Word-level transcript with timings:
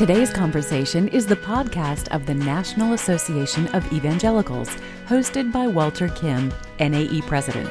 Today's 0.00 0.30
conversation 0.30 1.08
is 1.08 1.26
the 1.26 1.36
podcast 1.36 2.08
of 2.08 2.24
the 2.24 2.32
National 2.32 2.94
Association 2.94 3.66
of 3.74 3.92
Evangelicals, 3.92 4.70
hosted 5.06 5.52
by 5.52 5.66
Walter 5.66 6.08
Kim, 6.08 6.50
NAE 6.78 7.20
President. 7.26 7.70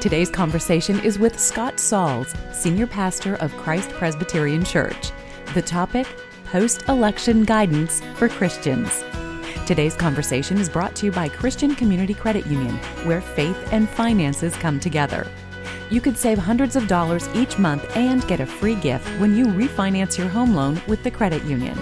Today's 0.00 0.30
conversation 0.30 1.00
is 1.00 1.18
with 1.18 1.36
Scott 1.36 1.80
Sauls, 1.80 2.32
Senior 2.52 2.86
Pastor 2.86 3.34
of 3.38 3.52
Christ 3.56 3.90
Presbyterian 3.90 4.64
Church. 4.64 5.10
The 5.52 5.62
topic 5.62 6.06
Post 6.44 6.88
Election 6.88 7.42
Guidance 7.42 8.02
for 8.14 8.28
Christians. 8.28 9.02
Today's 9.66 9.96
conversation 9.96 10.58
is 10.58 10.68
brought 10.68 10.94
to 10.94 11.06
you 11.06 11.10
by 11.10 11.28
Christian 11.28 11.74
Community 11.74 12.14
Credit 12.14 12.46
Union, 12.46 12.76
where 13.02 13.20
faith 13.20 13.58
and 13.72 13.88
finances 13.88 14.54
come 14.54 14.78
together. 14.78 15.26
You 15.94 16.00
could 16.00 16.18
save 16.18 16.38
hundreds 16.38 16.74
of 16.74 16.88
dollars 16.88 17.28
each 17.36 17.56
month 17.56 17.96
and 17.96 18.26
get 18.26 18.40
a 18.40 18.46
free 18.46 18.74
gift 18.74 19.06
when 19.20 19.36
you 19.36 19.46
refinance 19.46 20.18
your 20.18 20.26
home 20.26 20.52
loan 20.56 20.82
with 20.88 21.04
the 21.04 21.10
credit 21.12 21.44
union. 21.44 21.76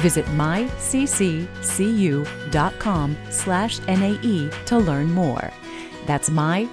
Visit 0.00 0.26
mycccu.com 0.26 0.66
slash 3.30 3.78
NAE 3.86 4.50
to 4.66 4.76
learn 4.76 5.10
more. 5.10 5.50
That's 6.04 6.28
mycccu.com 6.28 6.66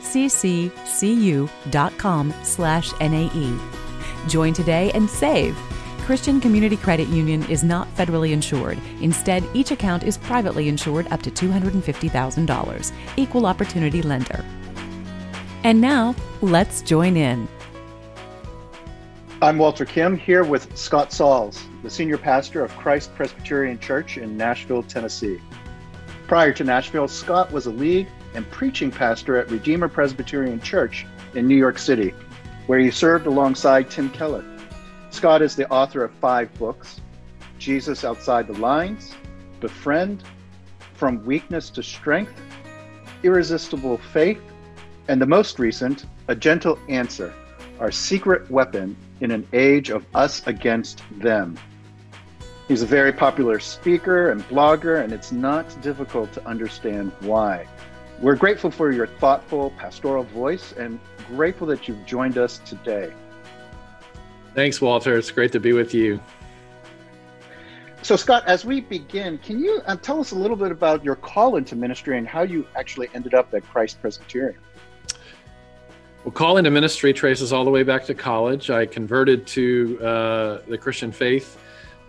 slash 2.43 2.91
NAE. 2.99 3.57
Join 4.27 4.53
today 4.53 4.91
and 4.93 5.09
save. 5.09 5.55
Christian 5.99 6.41
Community 6.41 6.75
Credit 6.75 7.07
Union 7.07 7.49
is 7.49 7.63
not 7.63 7.87
federally 7.95 8.33
insured. 8.33 8.79
Instead, 8.99 9.45
each 9.53 9.71
account 9.71 10.03
is 10.03 10.17
privately 10.17 10.67
insured 10.67 11.07
up 11.09 11.21
to 11.21 11.31
$250,000. 11.31 12.91
Equal 13.15 13.45
Opportunity 13.45 14.01
Lender. 14.01 14.43
And 15.65 15.81
now, 15.81 16.13
let's 16.43 16.83
join 16.83 17.17
in. 17.17 17.47
I'm 19.41 19.57
Walter 19.57 19.83
Kim 19.83 20.15
here 20.15 20.43
with 20.43 20.77
Scott 20.77 21.11
Sauls, 21.11 21.65
the 21.81 21.89
senior 21.89 22.19
pastor 22.19 22.63
of 22.63 22.69
Christ 22.77 23.15
Presbyterian 23.15 23.79
Church 23.79 24.19
in 24.19 24.37
Nashville, 24.37 24.83
Tennessee. 24.83 25.41
Prior 26.27 26.53
to 26.53 26.63
Nashville, 26.63 27.07
Scott 27.07 27.51
was 27.51 27.65
a 27.65 27.71
lead 27.71 28.07
and 28.35 28.47
preaching 28.51 28.91
pastor 28.91 29.37
at 29.37 29.49
Redeemer 29.49 29.89
Presbyterian 29.89 30.61
Church 30.61 31.07
in 31.33 31.47
New 31.47 31.57
York 31.57 31.79
City, 31.79 32.13
where 32.67 32.77
he 32.77 32.91
served 32.91 33.25
alongside 33.25 33.89
Tim 33.89 34.11
Keller. 34.11 34.45
Scott 35.09 35.41
is 35.41 35.55
the 35.55 35.67
author 35.69 36.03
of 36.03 36.11
five 36.21 36.53
books 36.59 37.01
Jesus 37.57 38.03
Outside 38.03 38.45
the 38.45 38.59
Lines, 38.59 39.15
Befriend, 39.61 40.21
From 40.93 41.25
Weakness 41.25 41.71
to 41.71 41.81
Strength, 41.81 42.39
Irresistible 43.23 43.97
Faith, 44.13 44.39
and 45.07 45.21
the 45.21 45.25
most 45.25 45.59
recent, 45.59 46.05
A 46.27 46.35
Gentle 46.35 46.79
Answer, 46.89 47.33
our 47.79 47.91
secret 47.91 48.49
weapon 48.49 48.95
in 49.21 49.31
an 49.31 49.47
age 49.53 49.89
of 49.89 50.05
us 50.15 50.45
against 50.47 51.03
them. 51.19 51.57
He's 52.67 52.81
a 52.81 52.87
very 52.87 53.13
popular 53.13 53.59
speaker 53.59 54.31
and 54.31 54.41
blogger, 54.49 55.03
and 55.03 55.13
it's 55.13 55.31
not 55.31 55.79
difficult 55.81 56.33
to 56.33 56.47
understand 56.47 57.11
why. 57.19 57.67
We're 58.21 58.35
grateful 58.35 58.71
for 58.71 58.91
your 58.91 59.07
thoughtful 59.07 59.71
pastoral 59.77 60.23
voice 60.23 60.71
and 60.71 60.99
grateful 61.27 61.67
that 61.67 61.87
you've 61.87 62.05
joined 62.05 62.37
us 62.37 62.59
today. 62.65 63.13
Thanks, 64.55 64.81
Walter. 64.81 65.17
It's 65.17 65.31
great 65.31 65.51
to 65.51 65.59
be 65.59 65.73
with 65.73 65.93
you. 65.93 66.19
So, 68.01 68.15
Scott, 68.15 68.43
as 68.47 68.63
we 68.63 68.81
begin, 68.81 69.37
can 69.39 69.59
you 69.59 69.81
uh, 69.85 69.95
tell 69.97 70.19
us 70.19 70.31
a 70.31 70.35
little 70.35 70.55
bit 70.55 70.71
about 70.71 71.03
your 71.03 71.15
call 71.15 71.57
into 71.57 71.75
ministry 71.75 72.17
and 72.17 72.27
how 72.27 72.43
you 72.43 72.67
actually 72.75 73.09
ended 73.13 73.33
up 73.33 73.53
at 73.53 73.63
Christ 73.63 73.99
Presbyterian? 73.99 74.59
Well, 76.25 76.31
calling 76.31 76.63
to 76.63 76.71
ministry 76.71 77.13
traces 77.13 77.53
all 77.53 77.63
the 77.63 77.69
way 77.69 77.83
back 77.83 78.03
to 78.05 78.15
college. 78.15 78.71
I 78.71 78.87
converted 78.87 79.45
to 79.45 79.99
uh, 80.01 80.61
the 80.67 80.75
Christian 80.75 81.11
faith 81.11 81.59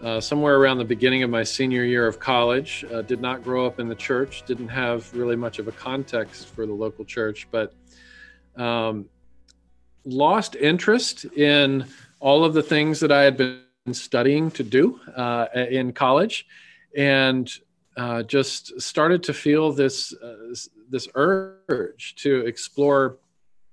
uh, 0.02 0.22
somewhere 0.22 0.56
around 0.56 0.78
the 0.78 0.86
beginning 0.86 1.22
of 1.22 1.28
my 1.28 1.42
senior 1.42 1.84
year 1.84 2.06
of 2.06 2.18
college. 2.18 2.82
Uh, 2.90 3.02
did 3.02 3.20
not 3.20 3.44
grow 3.44 3.66
up 3.66 3.78
in 3.78 3.88
the 3.88 3.94
church, 3.94 4.42
didn't 4.46 4.68
have 4.68 5.12
really 5.12 5.36
much 5.36 5.58
of 5.58 5.68
a 5.68 5.72
context 5.72 6.48
for 6.48 6.64
the 6.64 6.72
local 6.72 7.04
church, 7.04 7.46
but 7.50 7.74
um, 8.56 9.04
lost 10.06 10.56
interest 10.56 11.26
in 11.36 11.84
all 12.18 12.42
of 12.42 12.54
the 12.54 12.62
things 12.62 13.00
that 13.00 13.12
I 13.12 13.20
had 13.20 13.36
been 13.36 13.60
studying 13.92 14.50
to 14.52 14.62
do 14.62 14.98
uh, 15.14 15.48
in 15.54 15.92
college, 15.92 16.46
and 16.96 17.52
uh, 17.98 18.22
just 18.22 18.80
started 18.80 19.22
to 19.24 19.34
feel 19.34 19.72
this 19.72 20.14
uh, 20.14 20.54
this 20.88 21.06
urge 21.14 22.14
to 22.16 22.46
explore 22.46 23.18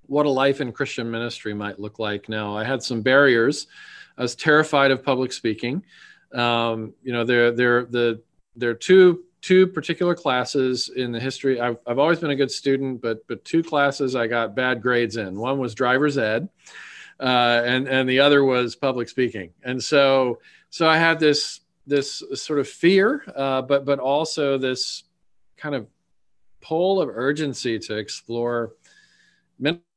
what 0.06 0.26
a 0.26 0.30
life 0.30 0.60
in 0.60 0.72
Christian 0.72 1.10
ministry 1.10 1.54
might 1.54 1.78
look 1.78 1.98
like 1.98 2.28
now. 2.28 2.56
I 2.56 2.64
had 2.64 2.82
some 2.82 3.02
barriers. 3.02 3.66
I 4.16 4.22
was 4.22 4.34
terrified 4.34 4.90
of 4.90 5.02
public 5.02 5.32
speaking. 5.32 5.84
Um, 6.32 6.94
you 7.02 7.12
know, 7.12 7.24
there, 7.24 7.50
there, 7.52 7.84
the, 7.84 8.22
there 8.56 8.70
are 8.70 8.74
two, 8.74 9.24
two 9.40 9.66
particular 9.66 10.14
classes 10.14 10.88
in 10.94 11.12
the 11.12 11.20
history. 11.20 11.60
I've, 11.60 11.78
I've 11.86 11.98
always 11.98 12.18
been 12.18 12.30
a 12.30 12.36
good 12.36 12.50
student, 12.50 13.00
but, 13.00 13.26
but 13.28 13.44
two 13.44 13.62
classes 13.62 14.14
I 14.16 14.26
got 14.26 14.54
bad 14.54 14.82
grades 14.82 15.16
in. 15.16 15.38
One 15.38 15.58
was 15.58 15.74
driver's 15.74 16.18
ed, 16.18 16.48
uh, 17.20 17.62
and, 17.64 17.88
and 17.88 18.08
the 18.08 18.20
other 18.20 18.44
was 18.44 18.74
public 18.76 19.08
speaking. 19.08 19.50
And 19.62 19.82
so, 19.82 20.40
so 20.70 20.88
I 20.88 20.96
had 20.96 21.20
this, 21.20 21.60
this 21.86 22.22
sort 22.34 22.58
of 22.58 22.68
fear, 22.68 23.22
uh, 23.36 23.62
but, 23.62 23.84
but 23.84 23.98
also 23.98 24.58
this 24.58 25.04
kind 25.56 25.74
of 25.74 25.86
pull 26.60 27.00
of 27.00 27.10
urgency 27.10 27.78
to 27.78 27.96
explore 27.96 28.72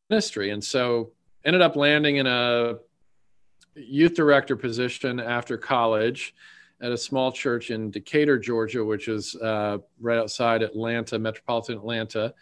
ministry. 0.09 0.51
And 0.51 0.63
so 0.63 1.12
ended 1.45 1.62
up 1.62 1.75
landing 1.75 2.18
in 2.18 2.28
a 2.28 2.75
youth 3.75 4.16
director 4.16 4.56
position 4.56 5.19
after 5.19 5.57
college 5.57 6.34
at 6.81 6.91
a 6.91 6.97
small 6.97 7.31
church 7.31 7.72
in 7.72 7.90
Decatur, 7.90 8.38
Georgia, 8.38 8.84
which 8.84 9.07
is 9.07 9.35
uh, 9.35 9.79
right 10.00 10.17
outside 10.17 10.62
Atlanta, 10.62 11.17
metropolitan 11.17 11.78
Atlanta, 11.78 12.34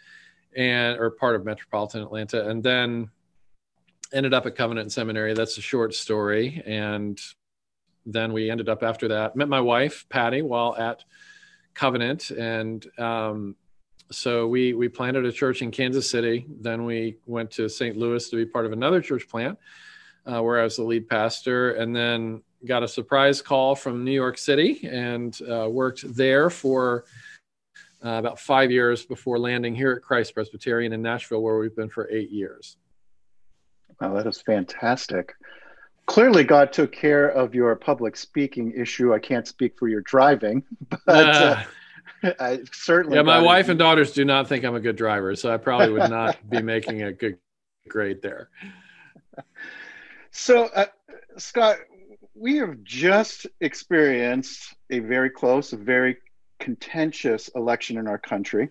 and 0.56 0.98
or 0.98 1.10
part 1.10 1.36
of 1.36 1.44
metropolitan 1.44 2.02
Atlanta, 2.02 2.48
and 2.48 2.62
then 2.62 3.10
ended 4.12 4.34
up 4.34 4.46
at 4.46 4.54
Covenant 4.54 4.92
Seminary. 4.92 5.34
That's 5.34 5.58
a 5.58 5.62
short 5.62 5.94
story, 5.94 6.62
and 6.66 7.20
then 8.04 8.32
we 8.32 8.50
ended 8.50 8.68
up 8.68 8.82
after 8.82 9.08
that 9.08 9.36
met 9.36 9.48
my 9.48 9.60
wife 9.60 10.06
Patty 10.08 10.42
while 10.42 10.76
at 10.76 11.04
Covenant, 11.74 12.30
and 12.30 12.86
um, 12.98 13.56
so 14.10 14.46
we 14.46 14.72
we 14.72 14.88
planted 14.88 15.24
a 15.24 15.32
church 15.32 15.62
in 15.62 15.70
Kansas 15.70 16.08
City. 16.10 16.46
Then 16.60 16.84
we 16.84 17.16
went 17.26 17.50
to 17.52 17.68
St. 17.68 17.96
Louis 17.96 18.28
to 18.30 18.36
be 18.36 18.46
part 18.46 18.66
of 18.66 18.72
another 18.72 19.00
church 19.00 19.28
plant, 19.28 19.58
uh, 20.26 20.42
where 20.42 20.60
I 20.60 20.64
was 20.64 20.76
the 20.76 20.84
lead 20.84 21.08
pastor, 21.08 21.72
and 21.72 21.94
then 21.94 22.42
got 22.64 22.82
a 22.82 22.88
surprise 22.88 23.42
call 23.42 23.74
from 23.74 24.04
New 24.04 24.12
York 24.12 24.38
City 24.38 24.88
and 24.88 25.38
uh, 25.42 25.68
worked 25.68 26.14
there 26.14 26.50
for 26.50 27.04
uh, 28.04 28.10
about 28.10 28.38
five 28.38 28.70
years 28.70 29.04
before 29.04 29.38
landing 29.38 29.74
here 29.74 29.92
at 29.92 30.02
Christ 30.02 30.34
Presbyterian 30.34 30.92
in 30.92 31.02
Nashville, 31.02 31.42
where 31.42 31.58
we've 31.58 31.76
been 31.76 31.88
for 31.88 32.08
eight 32.10 32.30
years. 32.30 32.76
Wow, 34.00 34.14
that 34.14 34.26
is 34.26 34.40
fantastic. 34.40 35.34
Clearly, 36.06 36.44
God 36.44 36.72
took 36.72 36.92
care 36.92 37.28
of 37.28 37.54
your 37.54 37.74
public 37.74 38.16
speaking 38.16 38.72
issue. 38.76 39.12
I 39.12 39.18
can't 39.18 39.48
speak 39.48 39.76
for 39.76 39.88
your 39.88 40.02
driving, 40.02 40.62
but. 41.06 41.66
I 42.40 42.60
certainly. 42.72 43.16
Yeah, 43.16 43.22
my 43.22 43.40
wife 43.40 43.68
and 43.68 43.78
daughters 43.78 44.12
do 44.12 44.24
not 44.24 44.48
think 44.48 44.64
I'm 44.64 44.74
a 44.74 44.80
good 44.80 44.96
driver, 44.96 45.34
so 45.36 45.52
I 45.52 45.56
probably 45.56 45.90
would 45.90 46.10
not 46.10 46.36
be 46.50 46.62
making 46.62 47.02
a 47.02 47.12
good 47.12 47.38
grade 47.88 48.22
there. 48.22 48.50
So, 50.30 50.64
uh, 50.74 50.86
Scott, 51.38 51.78
we 52.34 52.56
have 52.56 52.82
just 52.82 53.46
experienced 53.60 54.74
a 54.90 54.98
very 54.98 55.30
close, 55.30 55.72
a 55.72 55.76
very 55.76 56.18
contentious 56.58 57.48
election 57.54 57.98
in 57.98 58.06
our 58.06 58.18
country. 58.18 58.68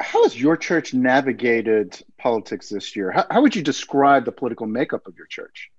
How 0.00 0.22
has 0.22 0.40
your 0.40 0.56
church 0.56 0.94
navigated 0.94 2.02
politics 2.18 2.70
this 2.70 2.96
year? 2.96 3.10
How, 3.10 3.26
how 3.30 3.42
would 3.42 3.54
you 3.54 3.62
describe 3.62 4.24
the 4.24 4.32
political 4.32 4.66
makeup 4.66 5.06
of 5.06 5.16
your 5.16 5.26
church? 5.26 5.70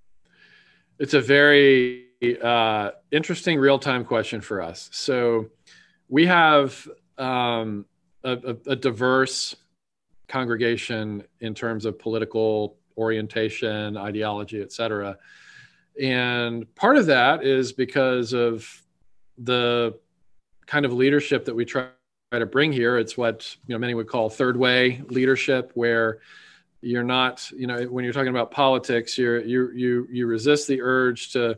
It's 0.98 1.14
a 1.14 1.20
very 1.20 2.06
uh, 2.42 2.90
interesting 3.10 3.58
real 3.58 3.78
time 3.78 4.04
question 4.04 4.40
for 4.40 4.62
us. 4.62 4.88
So, 4.92 5.50
we 6.12 6.26
have 6.26 6.86
um, 7.16 7.86
a, 8.22 8.54
a, 8.66 8.76
diverse 8.76 9.56
congregation 10.28 11.24
in 11.40 11.54
terms 11.54 11.86
of 11.86 11.98
political 11.98 12.76
orientation, 12.98 13.96
ideology, 13.96 14.60
et 14.60 14.72
cetera. 14.72 15.16
And 15.98 16.72
part 16.74 16.98
of 16.98 17.06
that 17.06 17.44
is 17.44 17.72
because 17.72 18.34
of 18.34 18.68
the 19.38 19.98
kind 20.66 20.84
of 20.84 20.92
leadership 20.92 21.46
that 21.46 21.54
we 21.54 21.64
try 21.64 21.88
to 22.30 22.44
bring 22.44 22.72
here. 22.72 22.98
It's 22.98 23.16
what 23.16 23.56
you 23.66 23.74
know 23.74 23.78
many 23.78 23.94
would 23.94 24.06
call 24.06 24.28
third 24.28 24.58
way 24.58 25.00
leadership, 25.08 25.70
where 25.72 26.18
you're 26.82 27.02
not, 27.02 27.50
you 27.52 27.66
know, 27.66 27.84
when 27.84 28.04
you're 28.04 28.12
talking 28.12 28.28
about 28.28 28.50
politics, 28.50 29.16
you're 29.16 29.40
you 29.40 29.70
you 29.74 30.06
you 30.10 30.26
resist 30.26 30.68
the 30.68 30.82
urge 30.82 31.32
to 31.32 31.56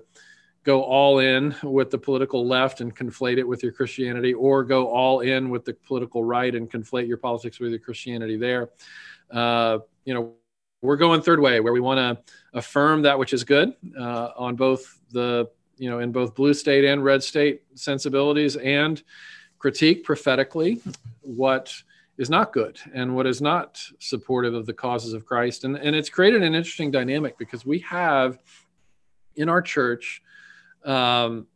go 0.65 0.83
all 0.83 1.19
in 1.19 1.55
with 1.63 1.91
the 1.91 1.99
political 1.99 2.47
left 2.47 2.81
and 2.81 2.97
conflate 2.97 3.39
it 3.39 3.47
with 3.47 3.63
your 3.63 3.73
Christianity, 3.73 4.35
or 4.35 4.65
go 4.65 4.89
all 4.89 5.21
in 5.21 5.51
with 5.51 5.65
the 5.65 5.75
political 5.75 6.25
right 6.25 6.55
and 6.55 6.71
conflate 6.71 7.07
your 7.07 7.19
politics 7.19 7.61
with 7.61 7.71
your 7.71 7.79
Christianity 7.79 8.37
there. 8.37 8.71
Uh, 9.31 9.79
you 10.05 10.15
know, 10.15 10.33
we're 10.83 10.97
going 10.97 11.23
third 11.23 11.41
way, 11.41 11.61
where 11.61 11.73
we 11.73 11.81
want 11.81 11.99
to 11.99 12.35
affirm 12.59 13.03
that 13.03 13.19
which 13.19 13.33
is 13.33 13.45
good 13.45 13.75
uh, 13.99 14.31
on 14.37 14.57
both 14.57 14.99
the 15.11 15.49
you 15.77 15.91
know, 15.91 15.99
in 15.99 16.13
both 16.13 16.35
blue 16.35 16.55
state 16.55 16.85
and 16.85 17.05
red 17.05 17.23
state 17.23 17.63
sensibilities 17.75 18.57
and 18.57 19.03
critique 19.59 20.05
prophetically 20.05 20.81
what 21.21 21.75
is 22.17 22.31
not 22.31 22.53
good 22.53 22.79
and 22.93 23.15
what 23.15 23.27
is 23.27 23.41
not 23.41 23.83
supportive 23.99 24.55
of 24.55 24.67
the 24.67 24.73
causes 24.73 25.15
of 25.15 25.27
Christ. 25.27 25.65
And, 25.65 25.77
and 25.77 25.97
it's 25.97 26.09
created 26.09 26.43
an 26.43 26.55
interesting 26.55 26.91
dynamic 26.91 27.39
because 27.39 27.67
we 27.67 27.81
have 27.81 28.39
in 29.35 29.49
our 29.49 29.63
church 29.63 30.23
um, 30.85 31.47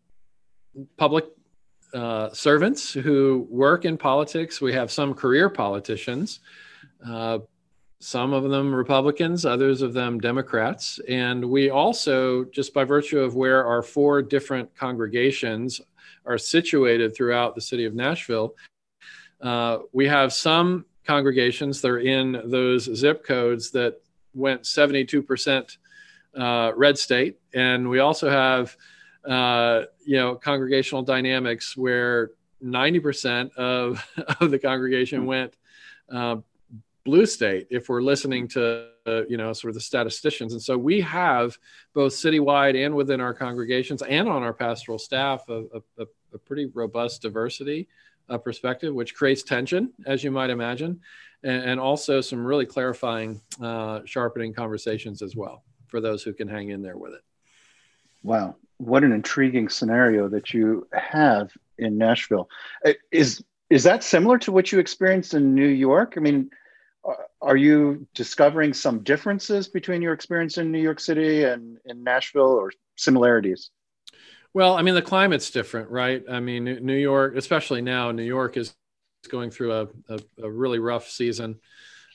public 0.96 1.26
uh, 1.94 2.30
servants 2.32 2.92
who 2.92 3.46
work 3.50 3.84
in 3.84 3.96
politics. 3.96 4.60
We 4.60 4.72
have 4.75 4.90
some 4.90 5.14
career 5.14 5.48
politicians, 5.48 6.40
uh, 7.06 7.38
some 8.00 8.32
of 8.32 8.44
them 8.44 8.75
Republicans, 8.75 9.44
others 9.44 9.82
of 9.82 9.92
them 9.92 10.19
Democrats. 10.19 11.00
And 11.08 11.44
we 11.44 11.70
also, 11.70 12.44
just 12.44 12.75
by 12.75 12.84
virtue 12.84 13.20
of 13.20 13.34
where 13.34 13.66
our 13.66 13.82
four 13.82 14.22
different 14.22 14.75
congregations 14.76 15.80
are 16.26 16.38
situated 16.38 17.16
throughout 17.16 17.54
the 17.54 17.60
city 17.60 17.84
of 17.84 17.94
Nashville, 17.94 18.54
uh, 19.40 19.78
we 19.92 20.06
have 20.06 20.32
some 20.32 20.84
congregations 21.04 21.80
that 21.80 21.88
are 21.88 22.00
in 22.00 22.40
those 22.44 22.84
zip 22.94 23.25
codes 23.25 23.70
that 23.70 24.00
went 24.34 24.62
72% 24.62 25.76
uh, 26.36 26.72
red 26.76 26.98
state. 26.98 27.38
And 27.54 27.88
we 27.88 27.98
also 27.98 28.28
have, 28.28 28.76
uh, 29.25 29.82
you 30.05 30.17
know, 30.17 30.35
congregational 30.35 31.03
dynamics 31.03 31.76
where 31.76 32.31
90% 32.62 33.55
of, 33.55 34.05
of 34.41 34.50
the 34.50 34.59
congregation 34.59 35.26
went 35.26 35.55
uh, 36.11 36.37
blue 37.05 37.26
state 37.26 37.67
if 37.70 37.88
we're 37.88 38.03
listening 38.03 38.47
to 38.47 38.88
uh, 39.06 39.25
you 39.26 39.38
know 39.38 39.53
sort 39.55 39.70
of 39.70 39.75
the 39.75 39.81
statisticians. 39.81 40.53
And 40.53 40.61
so 40.61 40.76
we 40.76 41.00
have 41.00 41.56
both 41.94 42.12
citywide 42.12 42.85
and 42.85 42.94
within 42.94 43.20
our 43.20 43.32
congregations 43.32 44.03
and 44.03 44.29
on 44.29 44.43
our 44.43 44.53
pastoral 44.53 44.99
staff 44.99 45.49
a, 45.49 45.64
a, 45.99 46.06
a 46.35 46.38
pretty 46.38 46.67
robust 46.67 47.23
diversity 47.23 47.88
uh, 48.29 48.37
perspective 48.37 48.94
which 48.94 49.14
creates 49.14 49.43
tension 49.43 49.91
as 50.06 50.23
you 50.23 50.31
might 50.31 50.50
imagine 50.50 51.00
and, 51.43 51.62
and 51.62 51.81
also 51.81 52.21
some 52.21 52.44
really 52.44 52.67
clarifying 52.67 53.41
uh, 53.62 54.00
sharpening 54.05 54.53
conversations 54.53 55.23
as 55.23 55.35
well 55.35 55.62
for 55.87 56.03
those 56.03 56.23
who 56.23 56.35
can 56.35 56.47
hang 56.47 56.69
in 56.69 56.82
there 56.82 56.99
with 56.99 57.14
it. 57.14 57.23
Wow 58.23 58.56
what 58.78 59.04
an 59.04 59.12
intriguing 59.12 59.69
scenario 59.69 60.28
that 60.28 60.54
you 60.54 60.86
have 60.92 61.52
in 61.78 61.98
nashville 61.98 62.48
uh, 62.86 62.92
is 63.12 63.42
is 63.70 63.82
that 63.82 64.02
similar 64.02 64.38
to 64.38 64.50
what 64.50 64.72
you 64.72 64.78
experienced 64.78 65.34
in 65.34 65.54
new 65.54 65.66
york 65.66 66.14
i 66.16 66.20
mean 66.20 66.50
are 67.40 67.56
you 67.56 68.06
discovering 68.14 68.72
some 68.72 69.00
differences 69.00 69.69
between 69.69 70.02
your 70.02 70.12
experience 70.12 70.58
in 70.58 70.72
New 70.72 70.80
York 70.80 71.00
City 71.00 71.44
and 71.44 71.78
in 71.84 72.02
Nashville 72.02 72.42
or 72.42 72.72
similarities? 72.96 73.70
Well, 74.54 74.75
I 74.75 74.82
mean, 74.82 74.94
the 74.94 75.02
climate's 75.02 75.50
different, 75.50 75.90
right? 75.90 76.22
I 76.28 76.40
mean, 76.40 76.64
New 76.64 76.96
York, 76.96 77.36
especially 77.36 77.82
now, 77.82 78.10
New 78.10 78.25
York 78.25 78.56
is 78.56 78.75
going 79.28 79.50
through 79.50 79.72
a, 79.72 79.88
a, 80.08 80.20
a 80.42 80.50
really 80.50 80.78
rough 80.78 81.08
season 81.08 81.60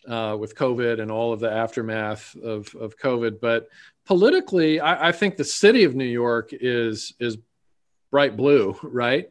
uh, 0.08 0.36
with 0.40 0.56
COVID 0.56 1.02
and 1.02 1.12
all 1.12 1.34
of 1.34 1.40
the 1.40 1.52
aftermath 1.52 2.36
of, 2.36 2.74
of 2.76 2.98
COVID. 2.98 3.40
But 3.40 3.70
politically, 4.06 4.80
I, 4.80 5.10
I 5.10 5.12
think 5.12 5.38
the 5.38 5.44
city 5.44 5.84
of 5.84 5.96
New 5.96 6.06
York 6.06 6.50
is 6.52 7.14
is 7.20 7.38
bright 8.12 8.36
blue, 8.38 8.78
right? 8.84 9.30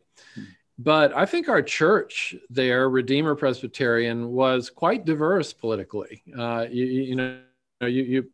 But 0.79 1.15
I 1.15 1.27
think 1.27 1.49
our 1.49 1.63
church 1.63 2.35
there, 2.51 2.89
Redeemer 2.89 3.35
Presbyterian, 3.35 4.31
was 4.31 4.71
quite 4.71 5.05
diverse 5.05 5.53
politically. 5.53 6.23
Uh, 6.37 6.67
you, 6.69 6.85
you, 6.85 7.15
know, 7.15 7.39
you, 7.83 8.03
you 8.03 8.31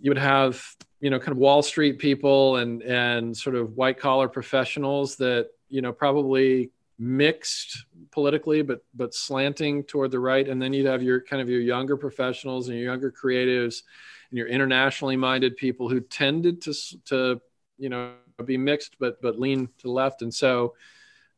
you 0.00 0.10
would 0.10 0.18
have 0.18 0.62
you 1.00 1.10
know 1.10 1.18
kind 1.18 1.32
of 1.32 1.38
Wall 1.38 1.62
Street 1.62 1.98
people 1.98 2.56
and 2.56 2.82
and 2.82 3.36
sort 3.36 3.56
of 3.56 3.76
white 3.76 3.98
collar 3.98 4.28
professionals 4.28 5.16
that 5.16 5.48
you 5.68 5.82
know 5.82 5.92
probably 5.92 6.70
mixed 6.98 7.84
politically 8.10 8.60
but 8.60 8.84
but 8.94 9.14
slanting 9.14 9.84
toward 9.84 10.10
the 10.10 10.18
right 10.18 10.48
and 10.48 10.60
then 10.60 10.72
you'd 10.72 10.86
have 10.86 11.02
your 11.02 11.20
kind 11.20 11.40
of 11.40 11.48
your 11.48 11.60
younger 11.60 11.96
professionals 11.96 12.68
and 12.68 12.76
your 12.76 12.90
younger 12.90 13.12
creatives 13.12 13.82
and 14.30 14.38
your 14.38 14.48
internationally 14.48 15.16
minded 15.16 15.56
people 15.56 15.88
who 15.88 16.00
tended 16.00 16.60
to 16.60 16.74
to 17.04 17.40
you 17.78 17.88
know 17.88 18.14
be 18.44 18.56
mixed 18.56 18.96
but 18.98 19.22
but 19.22 19.38
lean 19.38 19.66
to 19.78 19.84
the 19.84 19.90
left 19.90 20.22
and 20.22 20.34
so 20.34 20.74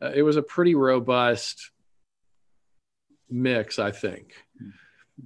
uh, 0.02 0.12
it 0.14 0.22
was 0.22 0.36
a 0.36 0.42
pretty 0.42 0.74
robust 0.74 1.70
mix, 3.30 3.78
I 3.78 3.90
think, 3.90 4.34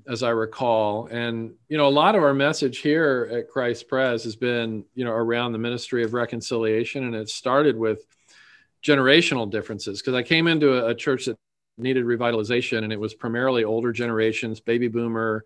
as 0.09 0.23
I 0.23 0.31
recall. 0.31 1.07
And, 1.07 1.55
you 1.69 1.77
know, 1.77 1.87
a 1.87 1.91
lot 1.91 2.15
of 2.15 2.23
our 2.23 2.35
message 2.35 2.79
here 2.79 3.29
at 3.33 3.49
Christ 3.49 3.89
Pres 3.89 4.25
has 4.25 4.37
been, 4.37 4.85
you 4.95 5.05
know, 5.05 5.13
around 5.13 5.53
the 5.53 5.59
ministry 5.59 6.05
of 6.05 6.15
reconciliation. 6.15 7.05
And 7.05 7.15
it 7.15 7.29
started 7.29 7.77
with 7.77 8.05
generational 8.85 9.51
differences 9.51 10.01
because 10.01 10.15
I 10.15 10.23
came 10.23 10.47
into 10.47 10.73
a, 10.75 10.91
a 10.91 10.95
church 10.95 11.27
that 11.27 11.37
needed 11.79 12.05
revitalization 12.05 12.85
and 12.85 12.93
it 12.93 13.01
was 13.01 13.15
primarily 13.15 13.65
older 13.65 13.93
generations, 13.93 14.61
baby 14.61 14.89
boomer, 14.89 15.45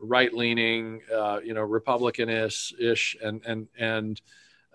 right 0.00 0.34
leaning, 0.34 1.00
uh, 1.14 1.40
you 1.44 1.54
know, 1.54 1.62
Republican-ish, 1.62 3.16
and, 3.22 3.40
and, 3.46 3.68
and, 3.78 4.20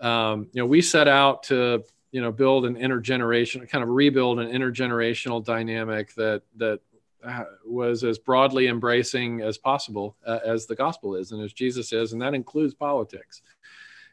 um, 0.00 0.48
you 0.52 0.62
know, 0.62 0.66
we 0.66 0.80
set 0.80 1.06
out 1.06 1.44
to 1.44 1.84
you 2.12 2.20
know 2.20 2.30
build 2.30 2.66
an 2.66 2.76
intergenerational 2.76 3.68
kind 3.68 3.82
of 3.82 3.88
rebuild 3.88 4.38
an 4.38 4.48
intergenerational 4.48 5.42
dynamic 5.42 6.14
that 6.14 6.42
that 6.56 6.80
uh, 7.24 7.44
was 7.64 8.04
as 8.04 8.18
broadly 8.18 8.68
embracing 8.68 9.40
as 9.40 9.56
possible 9.56 10.16
uh, 10.26 10.40
as 10.44 10.66
the 10.66 10.74
gospel 10.74 11.16
is 11.16 11.32
and 11.32 11.42
as 11.42 11.52
jesus 11.52 11.92
is 11.92 12.12
and 12.12 12.20
that 12.20 12.34
includes 12.34 12.74
politics. 12.74 13.42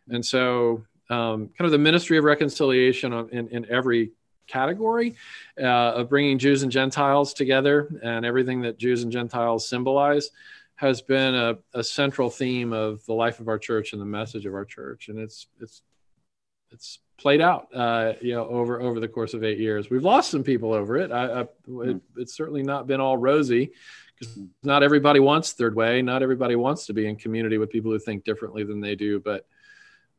And 0.10 0.26
so 0.26 0.84
um, 1.10 1.50
kind 1.58 1.66
of 1.66 1.72
the 1.72 1.78
ministry 1.78 2.18
of 2.18 2.24
reconciliation 2.24 3.14
in, 3.32 3.48
in 3.50 3.66
every 3.70 4.12
category 4.48 5.16
uh, 5.60 5.94
of 5.94 6.10
bringing 6.10 6.40
jews 6.40 6.64
and 6.64 6.72
gentiles 6.72 7.34
together 7.34 7.90
and 8.02 8.26
everything 8.26 8.62
that 8.62 8.80
jews 8.80 9.04
and 9.04 9.12
gentiles 9.12 9.68
symbolize 9.68 10.32
has 10.76 11.02
been 11.02 11.36
a, 11.36 11.58
a 11.74 11.84
central 11.84 12.30
theme 12.30 12.74
of 12.74 13.06
the 13.06 13.14
life 13.14 13.40
of 13.40 13.48
our 13.48 13.60
church 13.60 13.94
and 13.94 14.02
the 14.02 14.06
message 14.06 14.46
of 14.46 14.54
our 14.54 14.66
church 14.66 15.08
and 15.10 15.20
it's 15.20 15.48
it's 15.60 15.84
it's 16.72 17.00
played 17.20 17.42
out, 17.42 17.68
uh, 17.76 18.14
you 18.22 18.34
know, 18.34 18.48
over 18.48 18.82
over 18.82 19.00
the 19.00 19.08
course 19.08 19.34
of 19.34 19.44
eight 19.44 19.60
years. 19.60 19.90
We've 19.90 20.04
lost 20.04 20.32
some 20.32 20.44
people 20.44 20.74
over 20.74 20.98
it. 20.98 21.12
I, 21.12 21.26
I, 21.26 21.42
it 21.42 21.48
hmm. 21.68 21.98
it's 22.18 22.36
certainly 22.36 22.64
not 22.64 22.88
been 22.88 23.02
all 23.02 23.18
rosy 23.18 23.72
because 24.18 24.40
not 24.64 24.84
everybody 24.84 25.20
wants 25.20 25.54
third 25.54 25.76
way. 25.76 26.02
Not 26.02 26.24
everybody 26.24 26.56
wants 26.56 26.86
to 26.88 26.94
be 26.94 27.08
in 27.08 27.16
community 27.16 27.58
with 27.58 27.70
people 27.70 27.92
who 27.92 28.00
think 28.00 28.24
differently 28.24 28.64
than 28.64 28.82
they 28.82 28.96
do. 28.96 29.20
But 29.20 29.46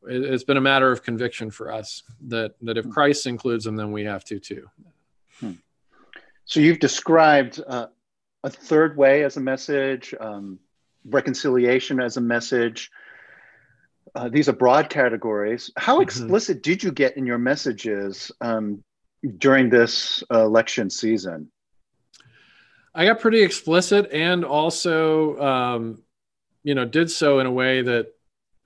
it, 0.07 0.29
has 0.29 0.43
been 0.43 0.57
a 0.57 0.61
matter 0.61 0.91
of 0.91 1.03
conviction 1.03 1.51
for 1.51 1.71
us 1.71 2.03
that 2.27 2.55
that 2.61 2.77
if 2.77 2.85
hmm. 2.85 2.91
Christ 2.91 3.27
includes 3.27 3.65
them, 3.65 3.75
then 3.75 3.91
we 3.91 4.03
have 4.03 4.23
to 4.25 4.39
too. 4.39 4.69
Hmm. 5.39 5.53
So 6.45 6.59
you've 6.59 6.79
described 6.79 7.61
uh, 7.65 7.87
a 8.43 8.49
third 8.49 8.97
way 8.97 9.23
as 9.23 9.37
a 9.37 9.41
message, 9.41 10.13
um, 10.19 10.59
reconciliation 11.05 12.01
as 12.01 12.17
a 12.17 12.21
message 12.21 12.91
uh, 14.15 14.29
these 14.29 14.49
are 14.49 14.53
broad 14.53 14.89
categories. 14.89 15.71
How 15.77 15.95
mm-hmm. 15.95 16.03
explicit 16.03 16.63
did 16.63 16.83
you 16.83 16.91
get 16.91 17.17
in 17.17 17.25
your 17.25 17.37
messages 17.37 18.31
um, 18.41 18.83
during 19.37 19.69
this 19.69 20.23
uh, 20.33 20.45
election 20.45 20.89
season? 20.89 21.51
I 22.93 23.05
got 23.05 23.21
pretty 23.21 23.41
explicit 23.41 24.11
and 24.11 24.43
also, 24.43 25.39
um, 25.39 26.03
you 26.63 26.75
know, 26.75 26.83
did 26.83 27.09
so 27.09 27.39
in 27.39 27.45
a 27.45 27.51
way 27.51 27.81
that 27.83 28.13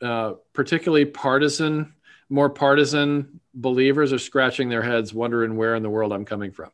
uh, 0.02 0.34
particularly 0.54 1.06
partisan, 1.06 1.94
more 2.30 2.50
partisan 2.50 3.40
believers 3.54 4.12
are 4.12 4.20
scratching 4.20 4.70
their 4.70 4.82
heads, 4.82 5.14
wondering 5.14 5.56
where 5.56 5.76
in 5.76 5.84
the 5.84 5.90
world 5.90 6.12
I'm 6.12 6.26
coming 6.26 6.52
from. 6.52 6.70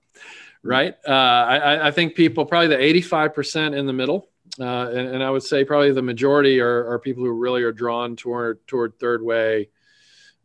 Right. 0.63 0.95
Uh, 1.07 1.11
I, 1.11 1.87
I 1.87 1.91
think 1.91 2.15
people, 2.15 2.45
probably 2.45 2.67
the 2.67 3.01
85% 3.01 3.75
in 3.75 3.87
the 3.87 3.93
middle, 3.93 4.29
uh, 4.59 4.89
and, 4.89 5.07
and, 5.07 5.23
I 5.23 5.29
would 5.29 5.43
say 5.43 5.63
probably 5.63 5.91
the 5.91 6.01
majority 6.01 6.59
are, 6.59 6.85
are, 6.91 6.99
people 6.99 7.23
who 7.23 7.31
really 7.31 7.63
are 7.63 7.71
drawn 7.71 8.17
toward 8.17 8.65
toward 8.67 8.99
third 8.99 9.23
way 9.23 9.69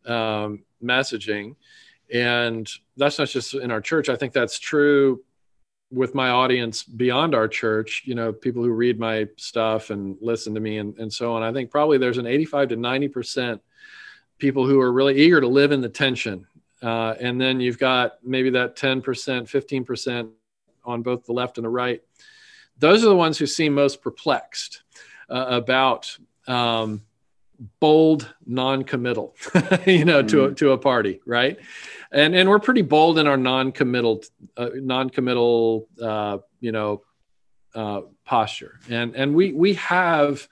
um, 0.05 0.63
messaging, 0.81 1.55
and 2.11 2.67
that's 2.95 3.19
not 3.19 3.27
just 3.27 3.53
in 3.53 3.69
our 3.69 3.81
church. 3.81 4.07
I 4.07 4.15
think 4.15 4.31
that's 4.31 4.59
true 4.59 5.23
with 5.91 6.13
my 6.13 6.29
audience 6.29 6.83
beyond 6.83 7.33
our 7.33 7.47
church. 7.47 8.03
You 8.05 8.15
know, 8.15 8.33
people 8.33 8.63
who 8.63 8.71
read 8.71 8.99
my 8.99 9.27
stuff 9.37 9.89
and 9.89 10.17
listen 10.21 10.53
to 10.53 10.59
me 10.59 10.77
and, 10.77 10.97
and 10.97 11.11
so 11.11 11.33
on. 11.33 11.43
I 11.43 11.53
think 11.53 11.71
probably 11.71 11.97
there's 11.97 12.17
an 12.17 12.27
85 12.27 12.69
to 12.69 12.75
90 12.75 13.07
percent 13.09 13.61
people 14.37 14.67
who 14.67 14.79
are 14.79 14.91
really 14.91 15.17
eager 15.17 15.41
to 15.41 15.47
live 15.47 15.71
in 15.71 15.81
the 15.81 15.89
tension, 15.89 16.45
uh, 16.83 17.15
and 17.19 17.39
then 17.41 17.59
you've 17.59 17.79
got 17.79 18.17
maybe 18.23 18.51
that 18.51 18.75
10 18.75 19.01
percent, 19.01 19.49
15 19.49 19.85
percent 19.85 20.29
on 20.85 21.01
both 21.01 21.25
the 21.25 21.33
left 21.33 21.57
and 21.57 21.65
the 21.65 21.69
right 21.69 22.01
those 22.79 23.03
are 23.03 23.07
the 23.09 23.15
ones 23.15 23.37
who 23.37 23.45
seem 23.45 23.73
most 23.73 24.01
perplexed 24.01 24.83
uh, 25.29 25.45
about 25.49 26.15
um, 26.47 27.01
bold 27.79 28.33
non-committal 28.45 29.35
you 29.85 30.05
know 30.05 30.23
mm. 30.23 30.27
to, 30.27 30.43
a, 30.45 30.49
mm. 30.49 30.57
to 30.57 30.71
a 30.71 30.77
party 30.77 31.19
right 31.25 31.57
and 32.11 32.35
and 32.35 32.47
we're 32.47 32.59
pretty 32.59 32.83
bold 32.83 33.17
in 33.17 33.27
our 33.27 33.37
non-committal 33.37 34.23
uh, 34.57 34.69
non-committal 34.75 35.87
uh, 36.01 36.37
you 36.59 36.71
know 36.71 37.01
uh, 37.75 38.01
posture 38.25 38.79
and 38.89 39.15
and 39.15 39.33
we 39.33 39.53
we 39.53 39.73
have 39.75 40.47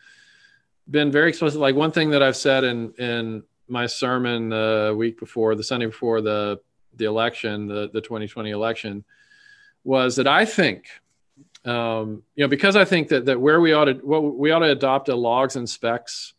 been 0.89 1.11
very 1.11 1.29
explicit 1.29 1.59
like 1.59 1.75
one 1.75 1.91
thing 1.91 2.09
that 2.11 2.23
i've 2.23 2.35
said 2.35 2.63
in 2.63 2.93
in 2.97 3.43
my 3.67 3.85
sermon 3.85 4.49
the 4.49 4.93
week 4.97 5.19
before, 5.19 5.55
the 5.55 5.63
Sunday 5.63 5.87
before 5.87 6.21
the 6.21 6.59
the 6.95 7.05
election, 7.05 7.67
the 7.67 7.89
the 7.91 8.01
2020 8.01 8.51
election, 8.51 9.03
was 9.83 10.15
that 10.15 10.27
I 10.27 10.45
think, 10.45 10.85
um, 11.65 12.23
you 12.35 12.43
know, 12.43 12.47
because 12.47 12.75
I 12.75 12.85
think 12.85 13.09
that 13.09 13.25
that 13.25 13.39
where 13.39 13.59
we 13.59 13.73
ought 13.73 13.85
to 13.85 13.93
what 13.93 14.37
we 14.37 14.51
ought 14.51 14.59
to 14.59 14.71
adopt 14.71 15.09
a 15.09 15.15
logs 15.15 15.55
and 15.55 15.69
specks 15.69 16.33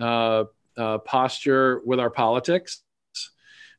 uh, 0.00 0.44
uh, 0.76 0.98
posture 0.98 1.80
with 1.84 2.00
our 2.00 2.10
politics. 2.10 2.82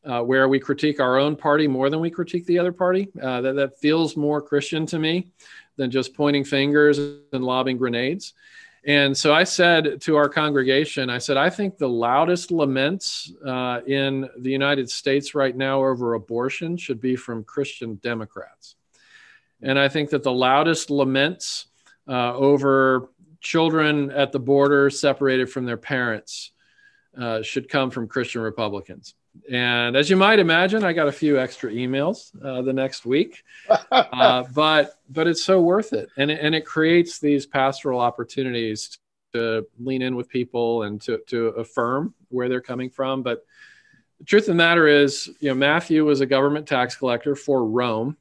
Uh, 0.05 0.21
where 0.21 0.47
we 0.47 0.57
critique 0.57 1.01
our 1.01 1.17
own 1.17 1.35
party 1.35 1.67
more 1.67 1.89
than 1.89 1.99
we 1.99 2.09
critique 2.09 2.45
the 2.45 2.57
other 2.57 2.71
party. 2.71 3.09
Uh, 3.21 3.41
that, 3.41 3.57
that 3.57 3.77
feels 3.79 4.15
more 4.15 4.41
Christian 4.41 4.85
to 4.85 4.97
me 4.97 5.27
than 5.75 5.91
just 5.91 6.13
pointing 6.13 6.45
fingers 6.45 6.97
and 6.97 7.43
lobbing 7.43 7.75
grenades. 7.75 8.33
And 8.85 9.17
so 9.17 9.33
I 9.33 9.43
said 9.43 9.99
to 10.01 10.15
our 10.15 10.29
congregation, 10.29 11.09
I 11.09 11.17
said, 11.17 11.35
I 11.35 11.49
think 11.49 11.77
the 11.77 11.89
loudest 11.89 12.51
laments 12.51 13.29
uh, 13.45 13.81
in 13.85 14.29
the 14.39 14.49
United 14.49 14.89
States 14.89 15.35
right 15.35 15.55
now 15.55 15.83
over 15.83 16.13
abortion 16.13 16.77
should 16.77 17.01
be 17.01 17.17
from 17.17 17.43
Christian 17.43 17.95
Democrats. 17.95 18.75
And 19.61 19.77
I 19.77 19.89
think 19.89 20.11
that 20.11 20.23
the 20.23 20.31
loudest 20.31 20.89
laments 20.89 21.65
uh, 22.07 22.33
over 22.33 23.09
children 23.39 24.11
at 24.11 24.31
the 24.31 24.39
border 24.39 24.89
separated 24.89 25.49
from 25.49 25.65
their 25.65 25.77
parents 25.77 26.51
uh, 27.17 27.41
should 27.41 27.69
come 27.69 27.89
from 27.89 28.07
Christian 28.07 28.41
Republicans. 28.41 29.15
And 29.51 29.95
as 29.95 30.09
you 30.09 30.15
might 30.15 30.39
imagine, 30.39 30.83
I 30.83 30.93
got 30.93 31.07
a 31.07 31.11
few 31.11 31.39
extra 31.39 31.71
emails 31.71 32.31
uh, 32.43 32.61
the 32.61 32.73
next 32.73 33.05
week, 33.05 33.43
uh, 33.91 34.43
but 34.53 34.99
but 35.09 35.27
it's 35.27 35.43
so 35.43 35.61
worth 35.61 35.93
it, 35.93 36.09
and 36.17 36.31
it, 36.31 36.39
and 36.41 36.55
it 36.55 36.65
creates 36.65 37.19
these 37.19 37.45
pastoral 37.45 37.99
opportunities 37.99 38.97
to 39.33 39.67
lean 39.79 40.01
in 40.01 40.15
with 40.15 40.29
people 40.29 40.83
and 40.83 41.01
to 41.01 41.19
to 41.27 41.47
affirm 41.49 42.13
where 42.29 42.49
they're 42.49 42.61
coming 42.61 42.89
from. 42.89 43.21
But 43.23 43.45
the 44.19 44.25
truth 44.25 44.43
of 44.43 44.47
the 44.47 44.55
matter 44.55 44.87
is, 44.87 45.29
you 45.39 45.49
know, 45.49 45.55
Matthew 45.55 46.03
was 46.03 46.21
a 46.21 46.25
government 46.25 46.67
tax 46.67 46.95
collector 46.95 47.35
for 47.35 47.63
Rome. 47.63 48.17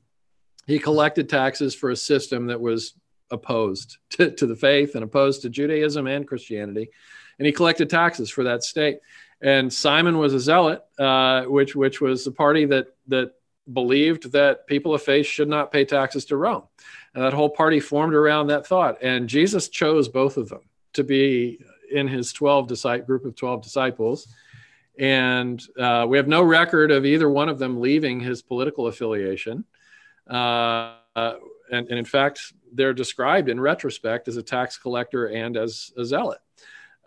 He 0.66 0.78
collected 0.78 1.28
taxes 1.28 1.74
for 1.74 1.90
a 1.90 1.96
system 1.96 2.48
that 2.48 2.60
was 2.60 2.94
opposed 3.30 3.98
to, 4.10 4.30
to 4.30 4.46
the 4.46 4.56
faith 4.56 4.94
and 4.94 5.04
opposed 5.04 5.42
to 5.42 5.48
Judaism 5.48 6.06
and 6.06 6.26
Christianity, 6.26 6.90
and 7.38 7.46
he 7.46 7.52
collected 7.52 7.90
taxes 7.90 8.30
for 8.30 8.44
that 8.44 8.62
state 8.62 8.98
and 9.40 9.72
Simon 9.72 10.18
was 10.18 10.34
a 10.34 10.40
zealot, 10.40 10.82
uh, 10.98 11.42
which 11.44 11.76
which 11.76 12.00
was 12.00 12.24
the 12.24 12.30
party 12.30 12.64
that 12.66 12.88
that 13.08 13.32
believed 13.72 14.32
that 14.32 14.66
people 14.66 14.94
of 14.94 15.02
faith 15.02 15.26
should 15.26 15.48
not 15.48 15.72
pay 15.72 15.84
taxes 15.84 16.24
to 16.26 16.36
Rome, 16.36 16.62
and 17.14 17.22
that 17.22 17.32
whole 17.32 17.50
party 17.50 17.80
formed 17.80 18.14
around 18.14 18.46
that 18.46 18.66
thought. 18.66 19.02
And 19.02 19.28
Jesus 19.28 19.68
chose 19.68 20.08
both 20.08 20.36
of 20.36 20.48
them 20.48 20.62
to 20.94 21.04
be 21.04 21.60
in 21.90 22.08
his 22.08 22.32
twelve 22.32 22.66
disciple 22.66 23.06
group 23.06 23.24
of 23.24 23.36
twelve 23.36 23.62
disciples, 23.62 24.26
and 24.98 25.62
uh, 25.78 26.06
we 26.08 26.16
have 26.16 26.28
no 26.28 26.42
record 26.42 26.90
of 26.90 27.04
either 27.04 27.28
one 27.28 27.48
of 27.48 27.58
them 27.58 27.80
leaving 27.80 28.20
his 28.20 28.40
political 28.42 28.86
affiliation. 28.86 29.64
Uh, 30.26 30.94
and, 31.70 31.88
and 31.88 31.98
in 31.98 32.04
fact, 32.04 32.52
they're 32.72 32.94
described 32.94 33.48
in 33.48 33.60
retrospect 33.60 34.28
as 34.28 34.36
a 34.36 34.42
tax 34.42 34.76
collector 34.76 35.26
and 35.26 35.56
as 35.56 35.92
a 35.96 36.04
zealot. 36.04 36.40